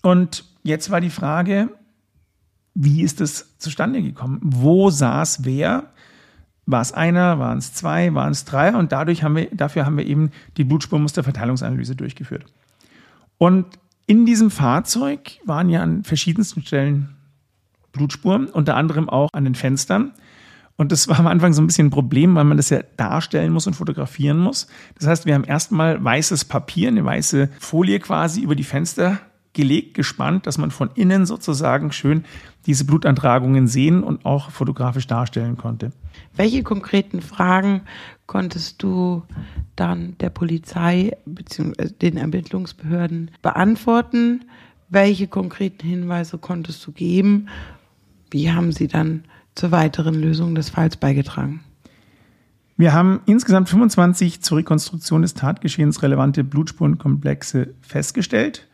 [0.01, 1.69] Und jetzt war die Frage,
[2.73, 4.39] wie ist es zustande gekommen?
[4.41, 5.91] Wo saß wer?
[6.65, 8.75] War es einer, waren es zwei, waren es drei?
[8.75, 12.45] Und dadurch haben wir, dafür haben wir eben die Blutspurmusterverteilungsanalyse durchgeführt.
[13.37, 13.65] Und
[14.05, 17.15] in diesem Fahrzeug waren ja an verschiedensten Stellen
[17.91, 20.13] Blutspuren, unter anderem auch an den Fenstern.
[20.77, 23.51] Und das war am Anfang so ein bisschen ein Problem, weil man das ja darstellen
[23.51, 24.67] muss und fotografieren muss.
[24.97, 29.19] Das heißt, wir haben erstmal weißes Papier, eine weiße Folie quasi über die Fenster
[29.53, 32.23] gelegt, gespannt, dass man von innen sozusagen schön
[32.65, 35.91] diese Blutantragungen sehen und auch fotografisch darstellen konnte.
[36.35, 37.81] Welche konkreten Fragen
[38.27, 39.23] konntest du
[39.75, 41.89] dann der Polizei bzw.
[41.89, 44.45] den Ermittlungsbehörden beantworten?
[44.89, 47.47] Welche konkreten Hinweise konntest du geben?
[48.31, 49.23] Wie haben sie dann
[49.55, 51.61] zur weiteren Lösung des Falls beigetragen?
[52.77, 58.68] Wir haben insgesamt 25 zur Rekonstruktion des Tatgeschehens relevante Blutspurenkomplexe festgestellt.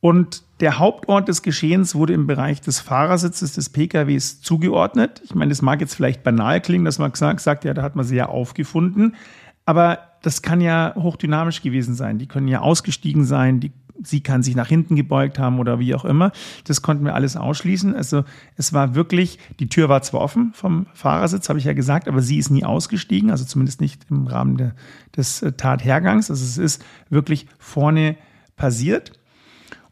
[0.00, 5.22] Und der Hauptort des Geschehens wurde im Bereich des Fahrersitzes des PKWs zugeordnet.
[5.24, 8.04] Ich meine, das mag jetzt vielleicht banal klingen, dass man sagt, ja, da hat man
[8.04, 9.16] sie ja aufgefunden.
[9.64, 12.18] Aber das kann ja hochdynamisch gewesen sein.
[12.18, 15.94] Die können ja ausgestiegen sein, die, sie kann sich nach hinten gebeugt haben oder wie
[15.94, 16.32] auch immer.
[16.64, 17.94] Das konnten wir alles ausschließen.
[17.94, 18.24] Also
[18.56, 22.22] es war wirklich, die Tür war zwar offen vom Fahrersitz, habe ich ja gesagt, aber
[22.22, 24.70] sie ist nie ausgestiegen, also zumindest nicht im Rahmen de,
[25.16, 26.30] des äh, Tathergangs.
[26.30, 28.16] Also es ist wirklich vorne
[28.56, 29.15] passiert.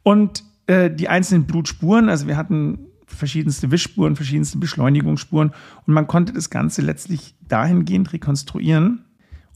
[0.05, 5.53] Und äh, die einzelnen Blutspuren, also wir hatten verschiedenste Wischspuren, verschiedenste Beschleunigungsspuren
[5.87, 9.05] und man konnte das Ganze letztlich dahingehend rekonstruieren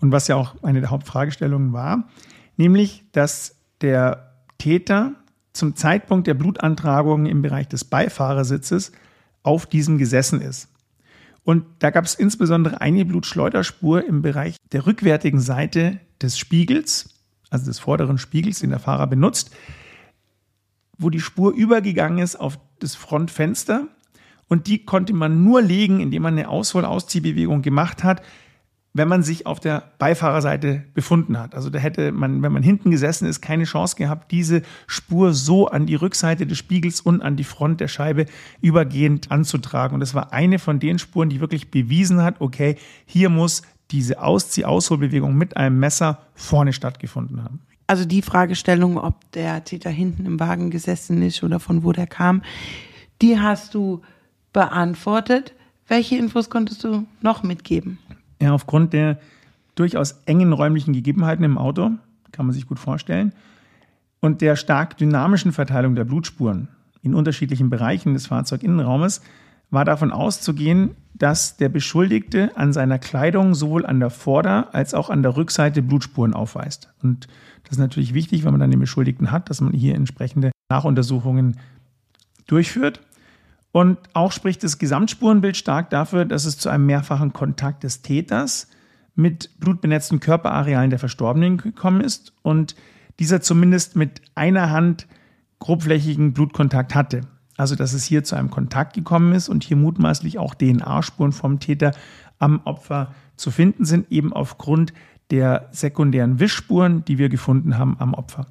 [0.00, 2.08] und was ja auch eine der Hauptfragestellungen war,
[2.56, 5.14] nämlich, dass der Täter
[5.52, 8.92] zum Zeitpunkt der Blutantragung im Bereich des Beifahrersitzes
[9.42, 10.68] auf diesem gesessen ist.
[11.42, 17.64] Und da gab es insbesondere eine Blutschleuderspur im Bereich der rückwärtigen Seite des Spiegels, also
[17.66, 19.50] des vorderen Spiegels, den der Fahrer benutzt
[20.98, 23.87] wo die Spur übergegangen ist auf das Frontfenster.
[24.48, 28.22] Und die konnte man nur legen, indem man eine Aushol-Ausziehbewegung gemacht hat,
[28.94, 31.54] wenn man sich auf der Beifahrerseite befunden hat.
[31.54, 35.68] Also da hätte man, wenn man hinten gesessen ist, keine Chance gehabt, diese Spur so
[35.68, 38.26] an die Rückseite des Spiegels und an die Front der Scheibe
[38.61, 39.94] übergehend anzutragen.
[39.94, 44.20] Und das war eine von den Spuren, die wirklich bewiesen hat, okay, hier muss diese
[44.20, 50.38] Auszieh-Ausholbewegung mit einem Messer vorne stattgefunden haben also die Fragestellung, ob der Täter hinten im
[50.38, 52.42] Wagen gesessen ist oder von wo der kam,
[53.20, 54.03] die hast du
[54.53, 55.55] beantwortet.
[55.88, 57.98] Welche Infos konntest du noch mitgeben?
[58.40, 59.18] Ja, aufgrund der
[59.74, 61.90] durchaus engen räumlichen Gegebenheiten im Auto,
[62.31, 63.33] kann man sich gut vorstellen,
[64.20, 66.68] und der stark dynamischen Verteilung der Blutspuren
[67.03, 69.22] in unterschiedlichen Bereichen des Fahrzeuginnenraumes
[69.70, 75.11] war davon auszugehen, dass der Beschuldigte an seiner Kleidung sowohl an der Vorder- als auch
[75.11, 76.90] an der Rückseite Blutspuren aufweist.
[77.02, 77.26] Und
[77.64, 81.59] das ist natürlich wichtig, wenn man dann den Beschuldigten hat, dass man hier entsprechende Nachuntersuchungen
[82.46, 83.00] durchführt.
[83.72, 88.68] Und auch spricht das Gesamtspurenbild stark dafür, dass es zu einem mehrfachen Kontakt des Täters
[89.14, 92.76] mit blutbenetzten Körperarealen der Verstorbenen gekommen ist und
[93.18, 95.07] dieser zumindest mit einer Hand
[95.59, 97.22] grobflächigen Blutkontakt hatte.
[97.59, 101.59] Also dass es hier zu einem Kontakt gekommen ist und hier mutmaßlich auch DNA-Spuren vom
[101.59, 101.90] Täter
[102.38, 104.92] am Opfer zu finden sind, eben aufgrund
[105.31, 108.47] der sekundären Wischspuren, die wir gefunden haben am Opfer.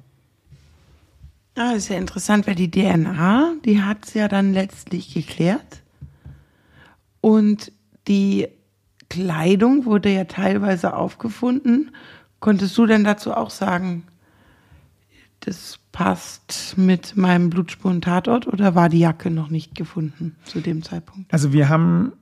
[1.56, 5.82] Ah, ist ja interessant, weil die DNA, die hat es ja dann letztlich geklärt.
[7.22, 7.72] Und
[8.06, 8.46] die
[9.08, 11.90] Kleidung wurde ja teilweise aufgefunden.
[12.40, 14.04] Konntest du denn dazu auch sagen,
[15.40, 21.32] das passt mit meinem Blutspuren-Tatort oder war die Jacke noch nicht gefunden zu dem Zeitpunkt?
[21.32, 22.12] Also wir haben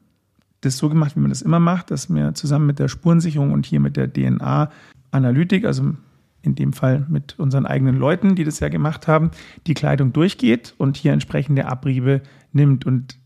[0.60, 3.66] das so gemacht, wie man das immer macht, dass wir zusammen mit der Spurensicherung und
[3.66, 5.94] hier mit der DNA-Analytik, also
[6.42, 9.30] in dem Fall mit unseren eigenen Leuten, die das ja gemacht haben,
[9.66, 12.86] die Kleidung durchgeht und hier entsprechende Abriebe nimmt.
[12.86, 13.18] Und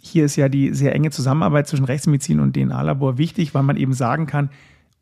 [0.00, 3.92] hier ist ja die sehr enge Zusammenarbeit zwischen Rechtsmedizin und DNA-Labor wichtig, weil man eben
[3.92, 4.50] sagen kann,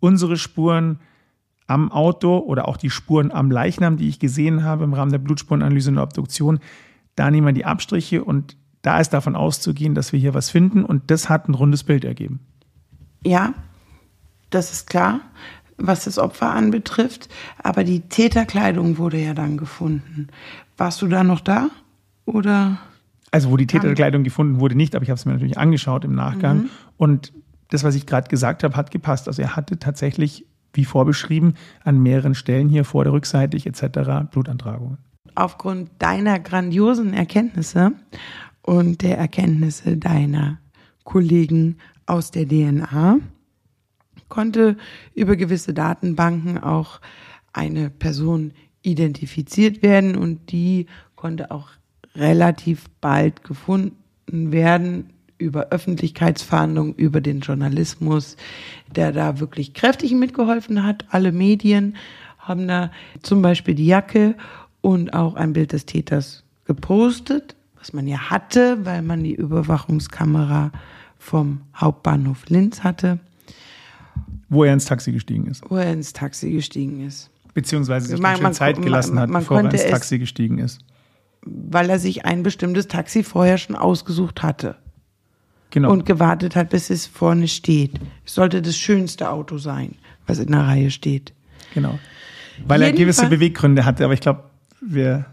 [0.01, 0.99] unsere Spuren
[1.71, 5.19] am Auto oder auch die Spuren am Leichnam, die ich gesehen habe im Rahmen der
[5.19, 6.61] Blutspurenanalyse und der Obduktion,
[7.15, 10.85] da nehmen wir die Abstriche und da ist davon auszugehen, dass wir hier was finden
[10.85, 12.41] und das hat ein rundes Bild ergeben.
[13.25, 13.55] Ja,
[14.51, 15.21] das ist klar
[15.81, 17.29] was das Opfer anbetrifft.
[17.63, 20.29] Aber die Täterkleidung wurde ja dann gefunden.
[20.77, 21.69] Warst du da noch da?
[22.25, 22.79] Oder?
[23.31, 26.15] Also, wo die Täterkleidung gefunden wurde, nicht, aber ich habe es mir natürlich angeschaut im
[26.15, 26.59] Nachgang.
[26.59, 26.71] Mhm.
[26.97, 27.33] Und
[27.71, 29.29] das, was ich gerade gesagt habe, hat gepasst.
[29.29, 31.55] Also, er hatte tatsächlich, wie vorbeschrieben,
[31.85, 34.31] an mehreren Stellen hier vor der Rückseitig etc.
[34.31, 34.99] Blutantragungen.
[35.35, 37.93] Aufgrund deiner grandiosen Erkenntnisse
[38.63, 40.59] und der Erkenntnisse deiner
[41.05, 43.19] Kollegen aus der DNA
[44.29, 44.77] konnte
[45.15, 47.01] über gewisse Datenbanken auch
[47.53, 48.53] eine Person
[48.83, 51.69] identifiziert werden und die konnte auch
[52.15, 58.37] relativ bald gefunden werden über Öffentlichkeitsverhandlungen, über den Journalismus,
[58.95, 61.05] der da wirklich kräftig mitgeholfen hat.
[61.11, 61.97] Alle Medien
[62.39, 62.91] haben da
[63.23, 64.35] zum Beispiel die Jacke
[64.81, 70.71] und auch ein Bild des Täters gepostet, was man ja hatte, weil man die Überwachungskamera
[71.19, 73.19] vom Hauptbahnhof Linz hatte.
[74.49, 75.63] Wo er ins Taxi gestiegen ist.
[75.69, 77.31] Wo er ins Taxi gestiegen ist.
[77.55, 80.59] Beziehungsweise sich man, man Zeit gelassen man, man hat, bevor er ins Taxi es, gestiegen
[80.59, 80.81] ist.
[81.43, 84.77] Weil er sich ein bestimmtes Taxi vorher schon ausgesucht hatte.
[85.71, 85.93] Genau.
[85.93, 88.01] Und gewartet hat, bis es vorne steht.
[88.27, 89.95] Es sollte das schönste Auto sein,
[90.27, 91.33] was in der Reihe steht.
[91.75, 91.99] Genau.
[92.67, 94.45] Weil Jedenfalls, er gewisse Beweggründe hatte, aber ich glaube,
[94.81, 95.27] wir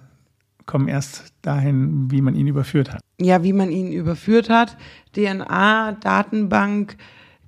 [0.65, 3.01] kommen erst dahin, wie man ihn überführt hat.
[3.19, 4.77] Ja, wie man ihn überführt hat.
[5.15, 6.97] DNA, Datenbank,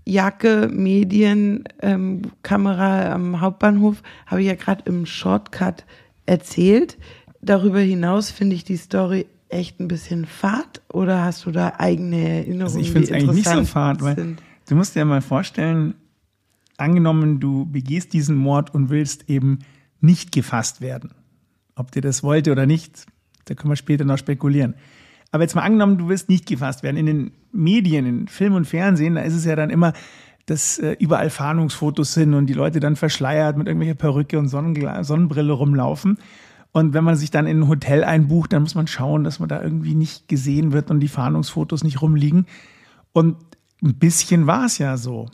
[0.06, 5.86] Jacke, Medien, ähm, Kamera am Hauptbahnhof, habe ich ja gerade im Shortcut
[6.26, 6.98] erzählt.
[7.42, 12.18] Darüber hinaus finde ich die Story echt ein bisschen fad oder hast du da eigene
[12.18, 12.62] Erinnerungen?
[12.64, 14.42] Also ich finde es eigentlich nicht so fad, weil sind?
[14.68, 15.96] du musst dir mal vorstellen,
[16.78, 19.60] angenommen, du begehst diesen Mord und willst eben
[20.00, 21.12] nicht gefasst werden.
[21.76, 23.06] Ob dir das wollte oder nicht,
[23.46, 24.76] da können wir später noch spekulieren.
[25.32, 26.98] Aber jetzt mal angenommen, du willst nicht gefasst werden.
[26.98, 29.94] In den Medien, in Film und Fernsehen, da ist es ja dann immer,
[30.46, 35.52] dass äh, überall Fahndungsfotos sind und die Leute dann verschleiert mit irgendwelcher Perücke und Sonnenbrille
[35.52, 36.18] rumlaufen.
[36.72, 39.50] Und wenn man sich dann in ein Hotel einbucht, dann muss man schauen, dass man
[39.50, 42.46] da irgendwie nicht gesehen wird und die Fahndungsfotos nicht rumliegen.
[43.12, 43.38] Und
[43.84, 45.30] ein bisschen war es ja so.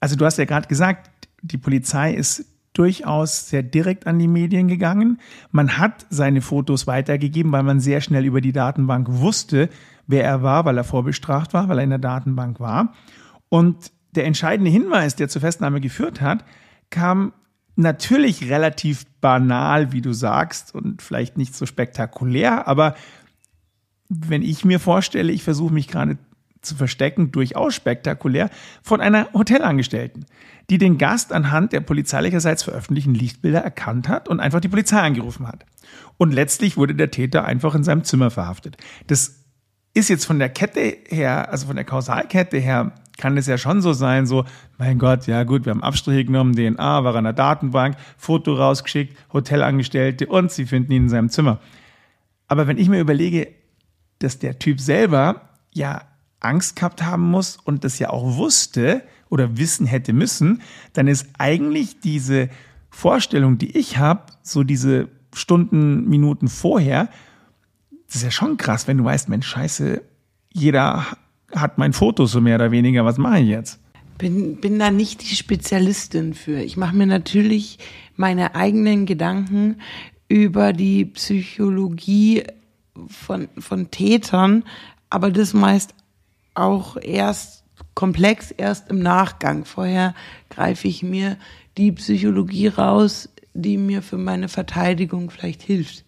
[0.00, 1.10] Also du hast ja gerade gesagt,
[1.42, 5.18] die Polizei ist durchaus sehr direkt an die Medien gegangen.
[5.50, 9.68] Man hat seine Fotos weitergegeben, weil man sehr schnell über die Datenbank wusste,
[10.06, 12.94] wer er war, weil er vorbestraft war, weil er in der Datenbank war.
[13.48, 16.44] Und der entscheidende Hinweis, der zur Festnahme geführt hat,
[16.90, 17.32] kam
[17.80, 22.94] natürlich relativ banal, wie du sagst, und vielleicht nicht so spektakulär, aber
[24.08, 26.18] wenn ich mir vorstelle, ich versuche mich gerade
[26.62, 28.50] zu verstecken, durchaus spektakulär,
[28.82, 30.26] von einer Hotelangestellten,
[30.68, 35.48] die den Gast anhand der polizeilicherseits veröffentlichten Lichtbilder erkannt hat und einfach die Polizei angerufen
[35.48, 35.64] hat.
[36.18, 38.76] Und letztlich wurde der Täter einfach in seinem Zimmer verhaftet.
[39.06, 39.44] Das
[39.94, 43.82] ist jetzt von der Kette her, also von der Kausalkette her, kann es ja schon
[43.82, 44.44] so sein, so,
[44.78, 49.16] mein Gott, ja gut, wir haben Abstriche genommen, DNA war an der Datenbank, Foto rausgeschickt,
[49.32, 51.60] Hotelangestellte und sie finden ihn in seinem Zimmer.
[52.48, 53.48] Aber wenn ich mir überlege,
[54.18, 56.02] dass der Typ selber ja
[56.40, 60.62] Angst gehabt haben muss und das ja auch wusste oder wissen hätte müssen,
[60.94, 62.48] dann ist eigentlich diese
[62.88, 67.08] Vorstellung, die ich habe, so diese Stunden, Minuten vorher,
[68.06, 70.02] das ist ja schon krass, wenn du weißt, Mensch, scheiße,
[70.52, 71.06] jeder
[71.54, 73.04] hat mein Foto so mehr oder weniger.
[73.04, 73.80] Was mache ich jetzt?
[74.18, 76.60] Bin, bin da nicht die Spezialistin für.
[76.60, 77.78] Ich mache mir natürlich
[78.16, 79.76] meine eigenen Gedanken
[80.28, 82.44] über die Psychologie
[83.08, 84.64] von, von Tätern,
[85.08, 85.94] aber das meist
[86.54, 89.64] auch erst komplex, erst im Nachgang.
[89.64, 90.14] Vorher
[90.50, 91.36] greife ich mir
[91.76, 96.04] die Psychologie raus, die mir für meine Verteidigung vielleicht hilft.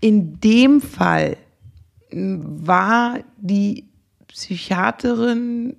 [0.00, 1.36] In dem Fall
[2.12, 3.89] war die
[4.32, 5.76] Psychiaterin,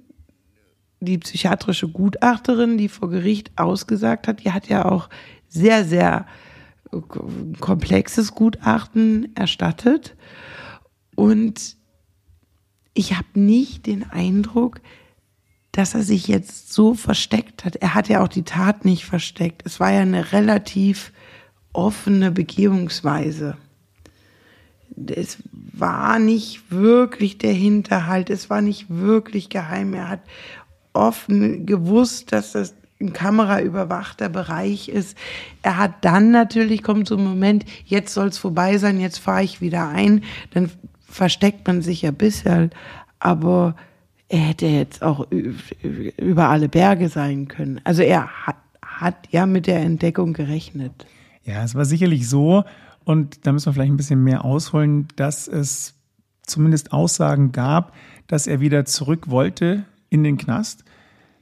[1.00, 5.10] die psychiatrische Gutachterin, die vor Gericht ausgesagt hat, die hat ja auch
[5.48, 6.26] sehr, sehr
[7.60, 10.16] komplexes Gutachten erstattet.
[11.16, 11.76] Und
[12.94, 14.82] ich habe nicht den Eindruck,
[15.72, 17.78] dass er sich jetzt so versteckt hat.
[17.78, 19.64] Er hat ja auch die Tat nicht versteckt.
[19.66, 21.14] Es war ja eine relativ
[21.74, 23.58] offene Begehungsweise.
[25.08, 25.38] Es
[25.74, 29.94] war nicht wirklich der Hinterhalt, es war nicht wirklich geheim.
[29.94, 30.22] Er hat
[30.94, 35.18] offen gewusst, dass das ein kameraüberwachter Bereich ist.
[35.64, 39.44] Er hat dann natürlich, kommt so ein Moment, jetzt soll es vorbei sein, jetzt fahre
[39.44, 40.24] ich wieder ein.
[40.52, 40.70] Dann
[41.08, 42.70] versteckt man sich ja bisher,
[43.20, 43.76] aber
[44.30, 47.82] er hätte jetzt auch über alle Berge sein können.
[47.84, 51.06] Also er hat, hat ja mit der Entdeckung gerechnet.
[51.44, 52.64] Ja, es war sicherlich so,
[53.04, 55.96] und da müssen wir vielleicht ein bisschen mehr ausholen, dass es
[56.44, 57.94] zumindest Aussagen gab,
[58.28, 60.84] dass er wieder zurück wollte in den Knast,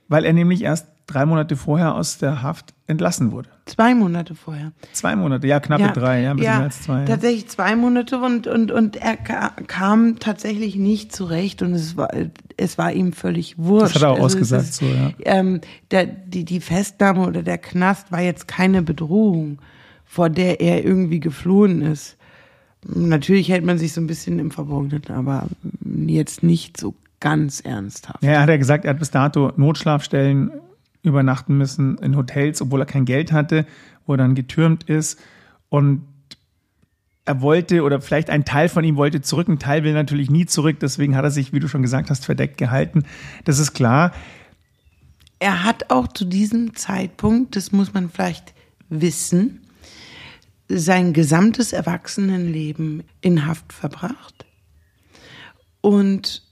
[0.07, 3.49] weil er nämlich erst drei Monate vorher aus der Haft entlassen wurde.
[3.65, 4.71] Zwei Monate vorher.
[4.93, 6.99] Zwei Monate, ja, knappe ja, drei, ja, ein bisschen ja, mehr als zwei.
[7.01, 7.05] Ja.
[7.05, 12.09] Tatsächlich zwei Monate und, und, und er kam tatsächlich nicht zurecht und es war,
[12.57, 13.95] es war ihm völlig wurscht.
[13.95, 15.11] Das hat er auch also ausgesagt, ist, so, ja.
[15.25, 19.59] Ähm, der, die, die Festnahme oder der Knast war jetzt keine Bedrohung,
[20.09, 22.17] vor der er irgendwie geflohen ist.
[22.83, 25.47] Natürlich hält man sich so ein bisschen im Verborgenen, aber
[26.07, 28.23] jetzt nicht so ganz ernsthaft.
[28.23, 30.49] Ja, er hat ja gesagt, er hat bis dato Notschlafstellen
[31.03, 33.67] übernachten müssen in Hotels, obwohl er kein Geld hatte,
[34.07, 35.19] wo er dann getürmt ist.
[35.69, 36.01] Und
[37.25, 40.47] er wollte, oder vielleicht ein Teil von ihm wollte zurück, ein Teil will natürlich nie
[40.47, 43.03] zurück, deswegen hat er sich, wie du schon gesagt hast, verdeckt gehalten.
[43.43, 44.11] Das ist klar.
[45.37, 48.55] Er hat auch zu diesem Zeitpunkt, das muss man vielleicht
[48.89, 49.61] wissen,
[50.69, 54.45] sein gesamtes Erwachsenenleben in Haft verbracht.
[55.82, 56.43] Und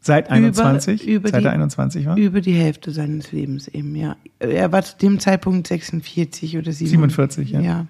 [0.00, 1.02] Seit 21?
[1.02, 2.16] Über, über Seit die, er 21 war?
[2.16, 4.16] Über die Hälfte seines Lebens eben, ja.
[4.38, 7.48] Er war zu dem Zeitpunkt 46 oder 47.
[7.48, 7.60] 47, ja.
[7.60, 7.86] Ja,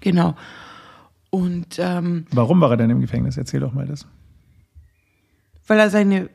[0.00, 0.34] genau.
[1.28, 3.36] Und ähm, Warum war er denn im Gefängnis?
[3.36, 4.06] Erzähl doch mal das.
[5.66, 6.30] Weil er seine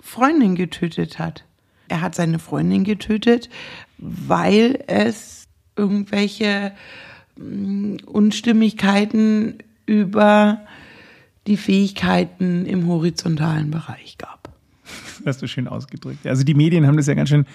[0.00, 1.44] Freundin getötet hat.
[1.88, 3.50] Er hat seine Freundin getötet,
[3.98, 6.72] weil es irgendwelche
[8.06, 9.54] Unstimmigkeiten
[9.86, 10.60] über
[11.46, 14.50] die Fähigkeiten im horizontalen Bereich gab.
[15.18, 16.26] Das hast du schön ausgedrückt.
[16.26, 17.46] Also die Medien haben das ja ganz schön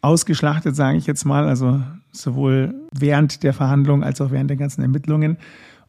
[0.00, 4.82] ausgeschlachtet, sage ich jetzt mal, also sowohl während der Verhandlungen als auch während der ganzen
[4.82, 5.36] Ermittlungen.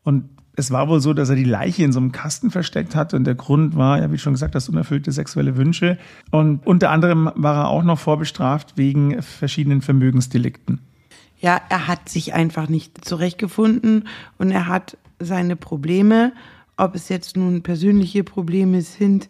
[0.04, 3.16] Und es war wohl so, dass er die Leiche in so einem Kasten versteckt hatte
[3.16, 5.98] und der Grund war, ja, wie schon gesagt, das unerfüllte sexuelle Wünsche.
[6.30, 10.80] Und unter anderem war er auch noch vorbestraft wegen verschiedenen Vermögensdelikten.
[11.44, 16.32] Ja, er hat sich einfach nicht zurechtgefunden und er hat seine Probleme.
[16.78, 19.28] Ob es jetzt nun persönliche Probleme sind,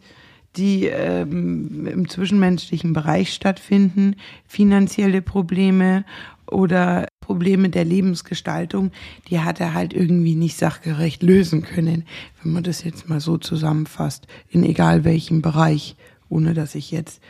[0.55, 6.05] die ähm, im zwischenmenschlichen Bereich stattfinden, finanzielle Probleme
[6.45, 8.91] oder Probleme der Lebensgestaltung,
[9.29, 12.05] die hat er halt irgendwie nicht sachgerecht lösen können,
[12.43, 15.95] wenn man das jetzt mal so zusammenfasst, in egal welchem Bereich,
[16.29, 17.23] ohne dass ich jetzt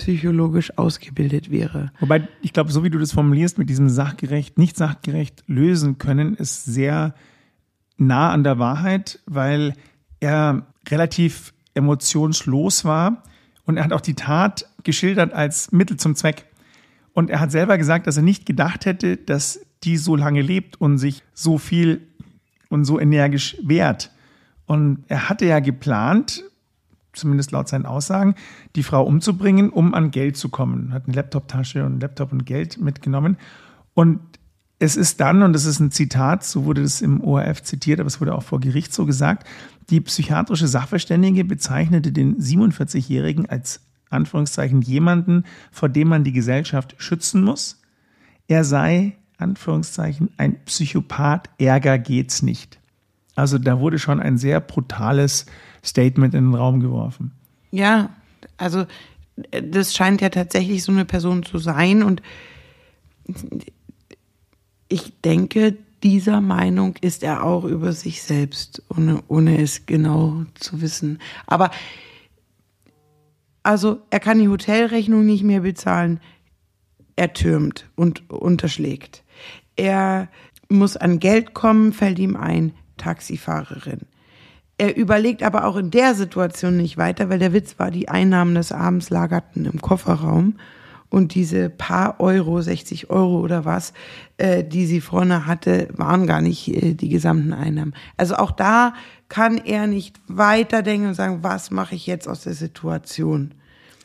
[0.00, 1.92] psychologisch ausgebildet wäre.
[2.00, 6.34] Wobei, ich glaube, so wie du das formulierst, mit diesem sachgerecht, nicht sachgerecht lösen können,
[6.34, 7.14] ist sehr
[7.98, 9.74] nah an der Wahrheit, weil
[10.18, 13.22] er relativ emotionslos war
[13.66, 16.46] und er hat auch die Tat geschildert als Mittel zum Zweck.
[17.12, 20.80] Und er hat selber gesagt, dass er nicht gedacht hätte, dass die so lange lebt
[20.80, 22.08] und sich so viel
[22.70, 24.12] und so energisch wehrt.
[24.64, 26.42] Und er hatte ja geplant,
[27.12, 28.34] zumindest laut seinen Aussagen,
[28.76, 30.92] die Frau umzubringen, um an Geld zu kommen.
[30.92, 33.36] Hat eine Laptoptasche und Laptop und Geld mitgenommen.
[33.94, 34.20] Und
[34.78, 38.06] es ist dann, und das ist ein Zitat, so wurde das im ORF zitiert, aber
[38.06, 39.46] es wurde auch vor Gericht so gesagt,
[39.90, 47.42] die psychiatrische Sachverständige bezeichnete den 47-Jährigen als Anführungszeichen jemanden, vor dem man die Gesellschaft schützen
[47.44, 47.82] muss.
[48.48, 52.78] Er sei, Anführungszeichen, ein Psychopath, Ärger geht's nicht.
[53.36, 55.46] Also da wurde schon ein sehr brutales
[55.84, 57.32] Statement in den Raum geworfen.
[57.70, 58.10] Ja,
[58.56, 58.86] also
[59.50, 62.22] das scheint ja tatsächlich so eine Person zu sein und
[64.88, 70.80] ich denke, dieser Meinung ist er auch über sich selbst, ohne, ohne es genau zu
[70.80, 71.18] wissen.
[71.46, 71.70] Aber
[73.62, 76.20] Also er kann die Hotelrechnung nicht mehr bezahlen.
[77.16, 79.22] Er türmt und unterschlägt.
[79.76, 80.28] Er
[80.68, 84.00] muss an Geld kommen, fällt ihm ein, Taxifahrerin.
[84.80, 88.54] Er überlegt aber auch in der Situation nicht weiter, weil der Witz war, die Einnahmen
[88.54, 90.54] des Abends lagerten im Kofferraum
[91.10, 93.92] und diese paar Euro, 60 Euro oder was,
[94.38, 97.92] äh, die sie vorne hatte, waren gar nicht äh, die gesamten Einnahmen.
[98.16, 98.94] Also auch da
[99.28, 103.52] kann er nicht weiterdenken und sagen, was mache ich jetzt aus der Situation?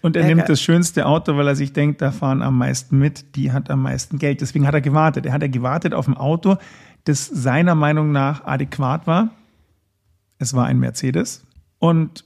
[0.01, 2.99] Und er Er- nimmt das schönste Auto, weil er sich denkt, da fahren am meisten
[2.99, 4.41] mit, die hat am meisten Geld.
[4.41, 5.25] Deswegen hat er gewartet.
[5.25, 6.57] Er hat er gewartet auf ein Auto,
[7.05, 9.29] das seiner Meinung nach adäquat war.
[10.37, 11.45] Es war ein Mercedes.
[11.79, 12.25] Und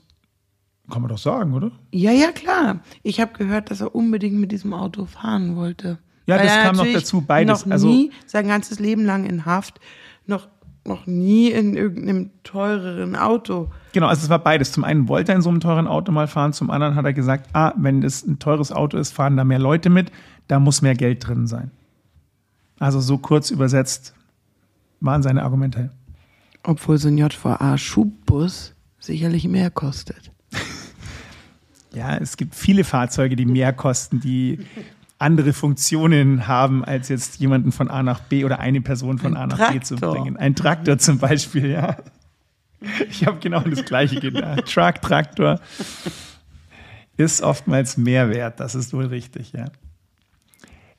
[0.90, 1.70] kann man doch sagen, oder?
[1.92, 2.80] Ja, ja, klar.
[3.02, 5.98] Ich habe gehört, dass er unbedingt mit diesem Auto fahren wollte.
[6.26, 7.64] Ja, Weil das kam noch dazu, beides.
[7.66, 9.80] Noch Also- nie, sein ganzes Leben lang in Haft,
[10.26, 10.48] noch,
[10.84, 13.70] noch nie in irgendeinem teureren Auto.
[13.92, 14.72] Genau, also es war beides.
[14.72, 17.12] Zum einen wollte er in so einem teuren Auto mal fahren, zum anderen hat er
[17.12, 20.10] gesagt, ah, wenn das ein teures Auto ist, fahren da mehr Leute mit,
[20.48, 21.70] da muss mehr Geld drin sein.
[22.78, 24.14] Also so kurz übersetzt
[25.00, 25.90] waren seine Argumente.
[26.62, 30.30] Obwohl so ein JVA-Schubbus sicherlich mehr kostet.
[31.92, 34.60] Ja, es gibt viele Fahrzeuge, die mehr kosten, die
[35.18, 39.50] andere Funktionen haben, als jetzt jemanden von A nach B oder eine Person von Ein
[39.50, 40.22] A nach B zu Traktor.
[40.22, 40.36] bringen.
[40.36, 41.96] Ein Traktor zum Beispiel, ja.
[43.10, 44.66] Ich habe genau das Gleiche gedacht.
[44.72, 45.58] Truck, Traktor
[47.16, 49.64] ist oftmals mehr wert, das ist wohl richtig, ja.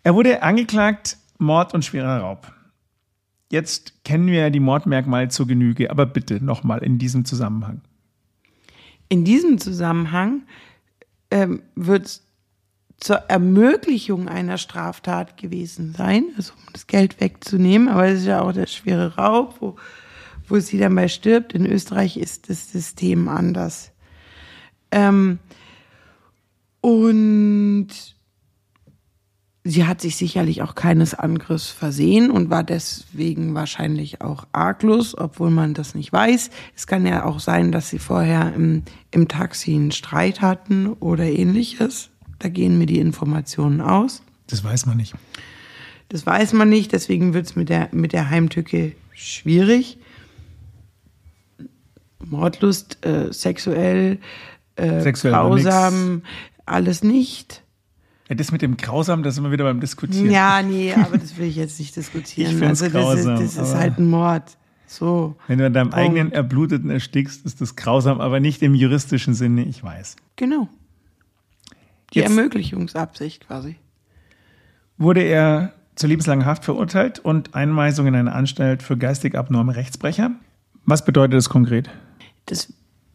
[0.03, 2.51] Er wurde angeklagt, Mord und schwerer Raub.
[3.51, 7.81] Jetzt kennen wir ja die Mordmerkmale zur Genüge, aber bitte nochmal in diesem Zusammenhang.
[9.09, 10.43] In diesem Zusammenhang
[11.31, 12.23] ähm, wird es
[12.97, 18.41] zur Ermöglichung einer Straftat gewesen sein, also um das Geld wegzunehmen, aber es ist ja
[18.41, 19.75] auch der schwere Raub, wo,
[20.47, 21.51] wo sie dann bei stirbt.
[21.51, 23.91] In Österreich ist das System anders.
[24.91, 25.39] Ähm,
[26.79, 27.89] und
[29.63, 35.51] sie hat sich sicherlich auch keines Angriffs versehen und war deswegen wahrscheinlich auch arglos, obwohl
[35.51, 36.49] man das nicht weiß.
[36.75, 41.25] Es kann ja auch sein, dass sie vorher im, im Taxi einen Streit hatten oder
[41.25, 42.09] ähnliches.
[42.39, 44.23] Da gehen mir die Informationen aus.
[44.47, 45.13] Das weiß man nicht.
[46.09, 49.97] Das weiß man nicht, deswegen wird es mit der, mit der Heimtücke schwierig.
[52.19, 54.19] Mordlust, äh, sexuell,
[54.75, 56.23] äh, Sexuell grausam,
[56.65, 57.60] alles nicht.
[58.31, 60.31] Ja, das mit dem Grausam, da sind wir wieder beim Diskutieren.
[60.31, 62.55] Ja, nee, aber das will ich jetzt nicht diskutieren.
[62.61, 64.57] Ich also das grausam, ist, das ist halt ein Mord.
[64.87, 65.35] So.
[65.47, 65.97] Wenn du an deinem Punkt.
[65.97, 70.15] eigenen Erbluteten erstickst, ist das grausam, aber nicht im juristischen Sinne, ich weiß.
[70.37, 70.69] Genau.
[72.13, 73.75] Die Jetzt- Ermöglichungsabsicht quasi.
[74.97, 80.31] Wurde er zur lebenslangen Haft verurteilt und Einweisung in eine Anstalt für geistig abnorme Rechtsbrecher.
[80.85, 81.89] Was bedeutet das konkret?
[82.45, 82.71] Das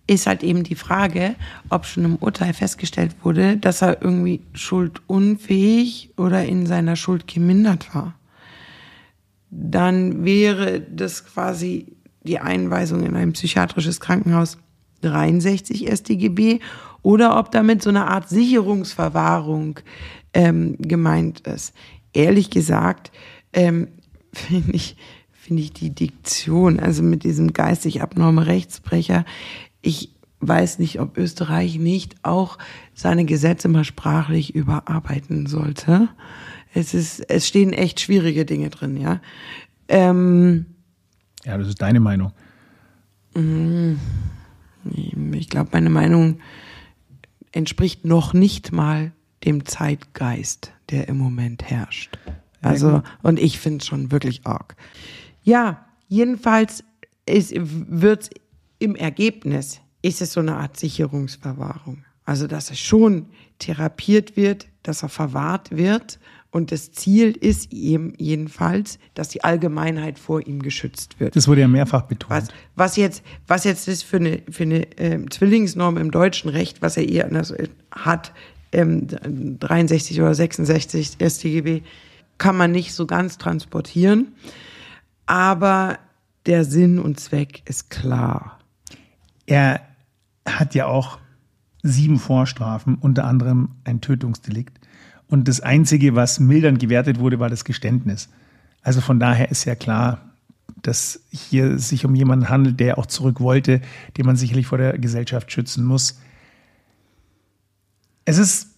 [0.06, 1.34] ist halt eben die Frage,
[1.68, 7.94] ob schon im Urteil festgestellt wurde, dass er irgendwie schuldunfähig oder in seiner Schuld gemindert
[7.94, 8.14] war.
[9.50, 14.58] Dann wäre das quasi die Einweisung in ein psychiatrisches Krankenhaus
[15.02, 16.60] 63 StGB
[17.02, 19.80] oder ob damit so eine Art Sicherungsverwahrung
[20.34, 21.74] ähm, gemeint ist.
[22.12, 23.12] Ehrlich gesagt
[23.52, 23.88] ähm,
[24.32, 24.96] finde ich,
[25.32, 29.24] finde ich die Diktion, also mit diesem geistig abnorme Rechtsbrecher,
[29.86, 30.10] ich
[30.40, 32.58] weiß nicht, ob Österreich nicht auch
[32.94, 36.08] seine Gesetze mal sprachlich überarbeiten sollte.
[36.74, 39.20] Es ist, es stehen echt schwierige Dinge drin, ja.
[39.88, 40.66] Ähm,
[41.44, 42.32] Ja, das ist deine Meinung.
[45.32, 46.40] ich glaube, meine Meinung
[47.52, 49.12] entspricht noch nicht mal
[49.44, 52.18] dem Zeitgeist, der im Moment herrscht.
[52.60, 54.74] Also, und ich finde es schon wirklich arg.
[55.44, 56.82] Ja, jedenfalls
[57.26, 58.30] wird
[58.78, 62.04] im Ergebnis, ist es so eine Art Sicherungsverwahrung.
[62.24, 63.26] Also, dass er schon
[63.58, 66.18] therapiert wird, dass er verwahrt wird.
[66.50, 71.36] Und das Ziel ist ihm jedenfalls, dass die Allgemeinheit vor ihm geschützt wird.
[71.36, 72.30] Das wurde ja mehrfach betont.
[72.30, 76.82] Was, was jetzt, was jetzt ist für eine, für eine ähm, Zwillingsnorm im deutschen Recht,
[76.82, 78.32] was er eher anders äh, hat,
[78.72, 79.06] ähm,
[79.58, 81.82] 63 oder 66 StGB,
[82.38, 84.34] kann man nicht so ganz transportieren.
[85.26, 85.98] Aber
[86.46, 88.58] der Sinn und Zweck ist klar.
[89.46, 89.80] Er
[90.46, 91.18] hat ja auch
[91.82, 94.80] sieben Vorstrafen, unter anderem ein Tötungsdelikt.
[95.28, 98.28] Und das Einzige, was mildern gewertet wurde, war das Geständnis.
[98.82, 100.20] Also von daher ist ja klar,
[100.82, 103.80] dass hier sich um jemanden handelt, der auch zurück wollte,
[104.16, 106.20] den man sicherlich vor der Gesellschaft schützen muss.
[108.24, 108.76] Es ist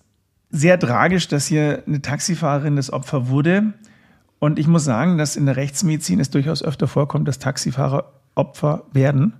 [0.51, 3.75] sehr tragisch, dass hier eine Taxifahrerin das Opfer wurde.
[4.39, 8.85] Und ich muss sagen, dass in der Rechtsmedizin es durchaus öfter vorkommt, dass Taxifahrer Opfer
[8.93, 9.35] werden.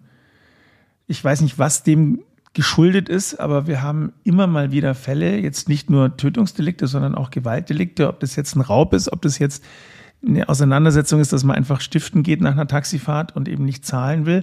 [1.09, 2.21] Ich weiß nicht, was dem
[2.55, 7.31] geschuldet ist, aber wir haben immer mal wieder Fälle, jetzt nicht nur Tötungsdelikte, sondern auch
[7.31, 9.65] Gewaltdelikte, ob das jetzt ein Raub ist, ob das jetzt
[10.27, 14.27] eine Auseinandersetzung ist, dass man einfach stiften geht nach einer Taxifahrt und eben nicht zahlen
[14.27, 14.43] will.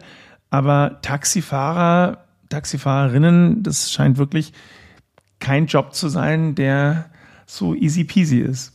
[0.49, 4.53] Aber Taxifahrer, Taxifahrerinnen, das scheint wirklich
[5.39, 7.09] kein Job zu sein, der
[7.45, 8.73] so easy peasy ist.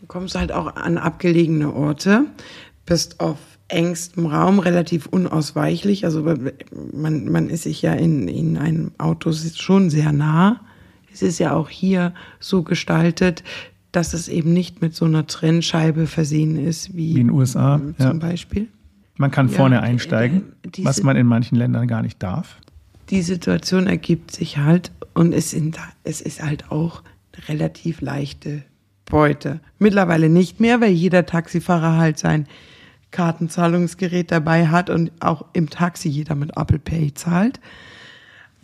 [0.00, 2.26] Du kommst halt auch an abgelegene Orte,
[2.86, 3.38] bist auf
[3.72, 6.04] engstem Raum relativ unausweichlich.
[6.04, 6.36] Also
[6.92, 10.60] man, man ist sich ja in, in einem Auto schon sehr nah.
[11.12, 13.42] Es ist ja auch hier so gestaltet,
[13.90, 17.80] dass es eben nicht mit so einer Trennscheibe versehen ist wie, wie in den USA
[17.98, 18.12] zum ja.
[18.14, 18.68] Beispiel.
[19.18, 22.56] Man kann ja, vorne einsteigen, diese, was man in manchen Ländern gar nicht darf.
[23.10, 27.02] Die Situation ergibt sich halt und es, sind, es ist halt auch
[27.48, 28.62] relativ leichte
[29.04, 29.60] Beute.
[29.78, 32.46] Mittlerweile nicht mehr, weil jeder Taxifahrer halt sein
[33.12, 37.60] Kartenzahlungsgerät dabei hat und auch im Taxi jeder mit Apple Pay zahlt.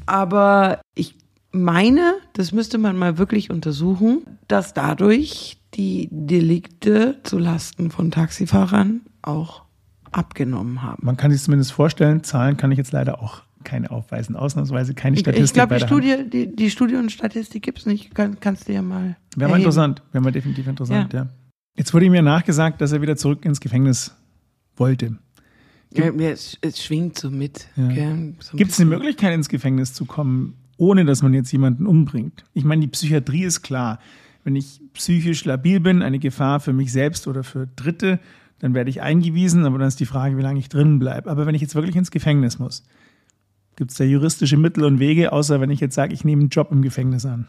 [0.07, 1.15] Aber ich
[1.53, 9.03] meine, das müsste man mal wirklich untersuchen, dass dadurch die Delikte zu Lasten von Taxifahrern
[9.23, 9.63] auch
[10.11, 11.05] abgenommen haben.
[11.05, 15.19] Man kann sich zumindest vorstellen, Zahlen kann ich jetzt leider auch keine aufweisen, ausnahmsweise keine
[15.19, 15.45] Statistik.
[15.45, 18.15] Ich glaube, die Studie, die, die Studie und Statistik gibt es nicht.
[18.15, 19.17] Kann, kannst du ja mal.
[19.37, 21.21] Wäre mal interessant, wäre mal definitiv interessant, ja.
[21.21, 21.29] ja.
[21.77, 24.17] Jetzt wurde mir nachgesagt, dass er wieder zurück ins Gefängnis
[24.79, 25.17] wollte.
[25.93, 27.67] Ja, es, es, schwingt so mit.
[27.77, 28.15] Ja.
[28.41, 32.45] So Gibt es eine Möglichkeit, ins Gefängnis zu kommen, ohne dass man jetzt jemanden umbringt?
[32.53, 33.99] Ich meine, die Psychiatrie ist klar.
[34.45, 38.19] Wenn ich psychisch labil bin, eine Gefahr für mich selbst oder für Dritte,
[38.59, 41.31] dann werde ich eingewiesen, aber dann ist die Frage, wie lange ich drin bleibe.
[41.31, 42.85] Aber wenn ich jetzt wirklich ins Gefängnis muss,
[43.77, 46.51] gibt es da juristische Mittel und Wege, außer wenn ich jetzt sage, ich nehme einen
[46.51, 47.47] Job im Gefängnis an?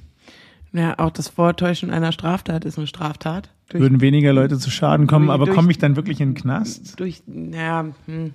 [0.72, 3.50] Ja, auch das Vortäuschen einer Straftat ist eine Straftat.
[3.70, 6.36] Durch, Würden weniger Leute zu Schaden kommen, durch, aber komme ich dann wirklich in den
[6.36, 7.00] Knast?
[7.00, 8.34] Durch, naja, hm,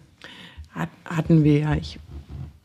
[0.70, 1.74] hat, hatten wir ja.
[1.74, 1.98] Ich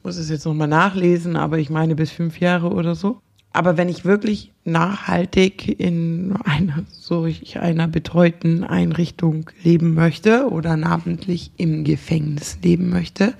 [0.03, 3.21] muss es jetzt nochmal nachlesen, aber ich meine bis fünf Jahre oder so.
[3.51, 11.51] Aber wenn ich wirklich nachhaltig in einer solch einer betreuten Einrichtung leben möchte oder namentlich
[11.57, 13.33] im Gefängnis leben möchte,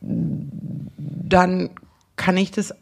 [0.00, 1.70] dann
[2.16, 2.74] kann ich das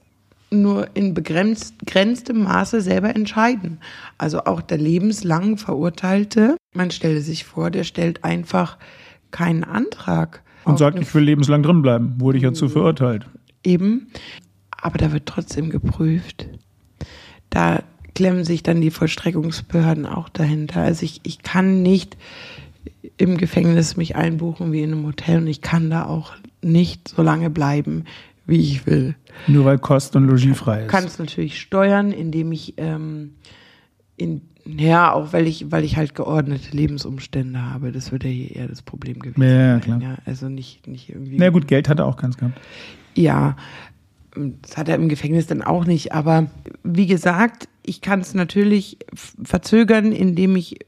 [0.50, 3.78] nur in begrenztem Maße selber entscheiden.
[4.18, 8.78] Also auch der lebenslang Verurteilte, man stelle sich vor, der stellt einfach
[9.30, 10.42] keinen Antrag.
[10.64, 13.26] Und sagt, ich will lebenslang drin bleiben, wurde ich ja zu verurteilt.
[13.62, 14.08] Eben,
[14.70, 16.48] aber da wird trotzdem geprüft.
[17.48, 17.82] Da
[18.14, 20.82] klemmen sich dann die Vollstreckungsbehörden auch dahinter.
[20.82, 22.16] Also ich, ich kann nicht
[23.16, 26.32] im Gefängnis mich einbuchen wie in einem Hotel und ich kann da auch
[26.62, 28.04] nicht so lange bleiben,
[28.46, 29.14] wie ich will.
[29.46, 30.88] Nur weil Kost und Logis frei ist.
[30.88, 33.34] Kann es natürlich steuern, indem ich ähm,
[34.16, 37.92] in, ja, auch weil ich, weil ich halt geordnete Lebensumstände habe.
[37.92, 40.00] Das wird ja hier eher das Problem gewesen ja, ja, klar.
[40.00, 41.36] Ja, also nicht, nicht irgendwie.
[41.38, 42.60] Na gut, Geld hat er auch ganz gehabt.
[43.14, 43.56] Ja,
[44.34, 46.12] das hat er im Gefängnis dann auch nicht.
[46.12, 46.46] Aber
[46.84, 48.98] wie gesagt, ich kann es natürlich
[49.42, 50.78] verzögern, indem ich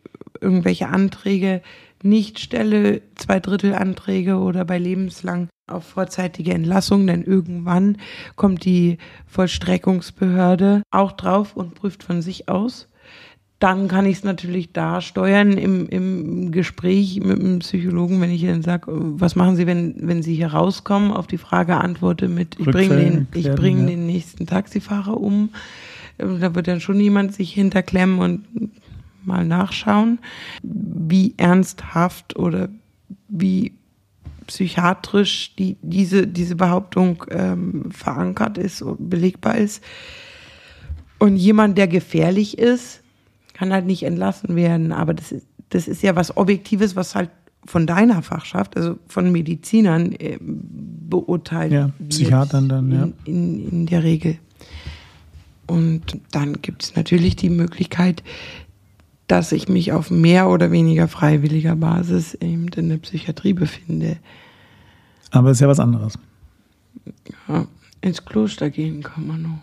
[0.40, 1.62] irgendwelche Anträge
[2.04, 7.98] nicht stelle, zwei Drittel Anträge oder bei lebenslang auf vorzeitige Entlassung, denn irgendwann
[8.36, 12.88] kommt die Vollstreckungsbehörde auch drauf und prüft von sich aus.
[13.58, 18.44] Dann kann ich es natürlich da steuern im, im Gespräch mit dem Psychologen, wenn ich
[18.44, 22.58] dann sage, was machen Sie, wenn, wenn Sie hier rauskommen, auf die Frage antworte mit,
[22.58, 23.86] ich bringe den, ich bring ja.
[23.86, 25.50] den nächsten Taxifahrer um.
[26.18, 28.44] Da wird dann schon jemand sich hinterklemmen und
[29.24, 30.18] mal nachschauen,
[30.62, 32.68] wie ernsthaft oder
[33.28, 33.72] wie
[34.46, 39.82] psychiatrisch die, diese, diese Behauptung ähm, verankert ist und belegbar ist.
[41.18, 43.02] Und jemand, der gefährlich ist,
[43.54, 44.92] kann halt nicht entlassen werden.
[44.92, 47.30] Aber das ist, das ist ja was Objektives, was halt
[47.64, 53.08] von deiner Fachschaft, also von Medizinern äh, beurteilt ja, Psychiatern dann, in, ja.
[53.24, 54.38] In, in der Regel.
[55.66, 58.22] Und dann gibt es natürlich die Möglichkeit,
[59.28, 64.18] dass ich mich auf mehr oder weniger freiwilliger Basis eben in der Psychiatrie befinde.
[65.30, 66.18] Aber es ist ja was anderes.
[67.48, 67.66] Ja,
[68.00, 69.58] ins Kloster gehen kann man noch.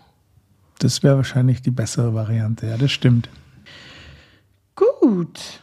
[0.78, 3.28] Das wäre wahrscheinlich die bessere Variante, ja, das stimmt.
[4.74, 5.62] Gut.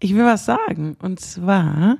[0.00, 0.96] Ich will was sagen.
[1.00, 1.98] Und zwar,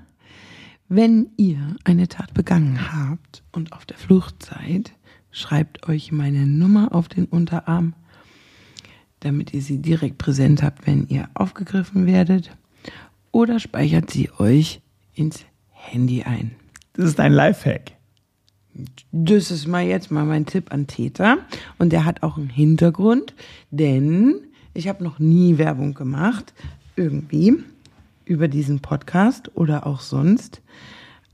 [0.88, 4.92] wenn ihr eine Tat begangen habt und auf der Flucht seid,
[5.30, 7.94] schreibt euch meine Nummer auf den Unterarm,
[9.20, 12.56] damit ihr sie direkt präsent habt, wenn ihr aufgegriffen werdet.
[13.32, 14.80] Oder speichert sie euch
[15.14, 16.52] ins Handy ein.
[16.94, 17.92] Das ist ein Lifehack.
[19.10, 21.38] Das ist mal jetzt mal mein Tipp an Täter.
[21.78, 23.34] Und der hat auch einen Hintergrund,
[23.70, 24.34] denn
[24.74, 26.54] ich habe noch nie Werbung gemacht,
[26.96, 27.54] irgendwie,
[28.24, 30.62] über diesen Podcast oder auch sonst.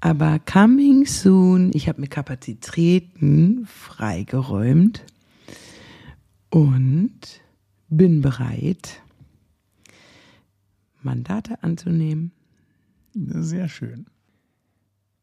[0.01, 5.03] Aber coming soon, ich habe mir Kapazitäten freigeräumt
[6.51, 7.21] und
[7.97, 9.01] bin bereit,
[11.03, 12.33] Mandate anzunehmen.
[13.15, 14.07] Sehr schön.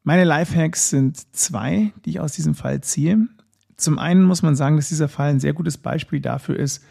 [0.03, 3.27] Meine Lifehacks sind zwei, die ich aus diesem Fall ziehe.
[3.77, 6.83] Zum einen muss man sagen, dass dieser Fall ein sehr gutes Beispiel dafür ist,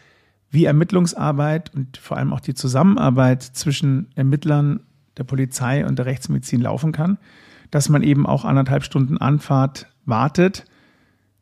[0.49, 4.81] wie Ermittlungsarbeit und vor allem auch die Zusammenarbeit zwischen Ermittlern,
[5.17, 7.17] der Polizei und der Rechtsmedizin laufen kann.
[7.69, 10.65] Dass man eben auch anderthalb Stunden Anfahrt wartet,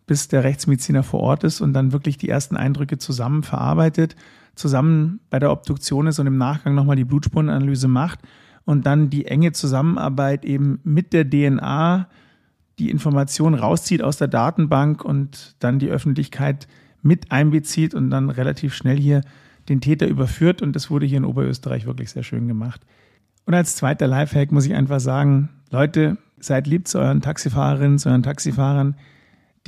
[0.10, 4.16] bis der Rechtsmediziner vor Ort ist und dann wirklich die ersten Eindrücke zusammen verarbeitet,
[4.56, 8.18] zusammen bei der Obduktion ist und im Nachgang nochmal die Blutspurenanalyse macht
[8.66, 12.08] und dann die enge Zusammenarbeit eben mit der DNA
[12.80, 16.68] die Information rauszieht aus der Datenbank und dann die Öffentlichkeit
[17.04, 19.22] mit einbezieht und dann relativ schnell hier
[19.68, 20.64] den Täter überführt.
[20.64, 22.82] Und das wurde hier in Oberösterreich wirklich sehr schön gemacht.
[23.46, 28.10] Und als zweiter Lifehack muss ich einfach sagen, Leute, seid lieb zu euren Taxifahrerinnen, zu
[28.10, 28.96] euren Taxifahrern.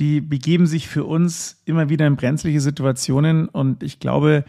[0.02, 4.44] Die begeben sich für uns immer wieder in brenzliche Situationen und ich glaube,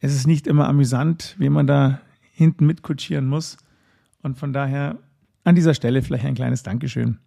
[0.00, 2.00] es ist nicht immer amüsant, wie man da
[2.32, 3.56] hinten mitkutschieren muss.
[4.24, 4.98] Und von daher
[5.44, 7.18] an dieser Stelle vielleicht ein kleines Dankeschön.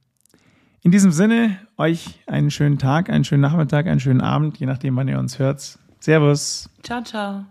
[0.82, 4.98] In diesem Sinne, euch einen schönen Tag, einen schönen Nachmittag, einen schönen Abend, je nachdem,
[4.98, 5.80] wann ihr uns hört.
[6.02, 6.70] Servus.
[6.84, 7.46] Ciao, ciao.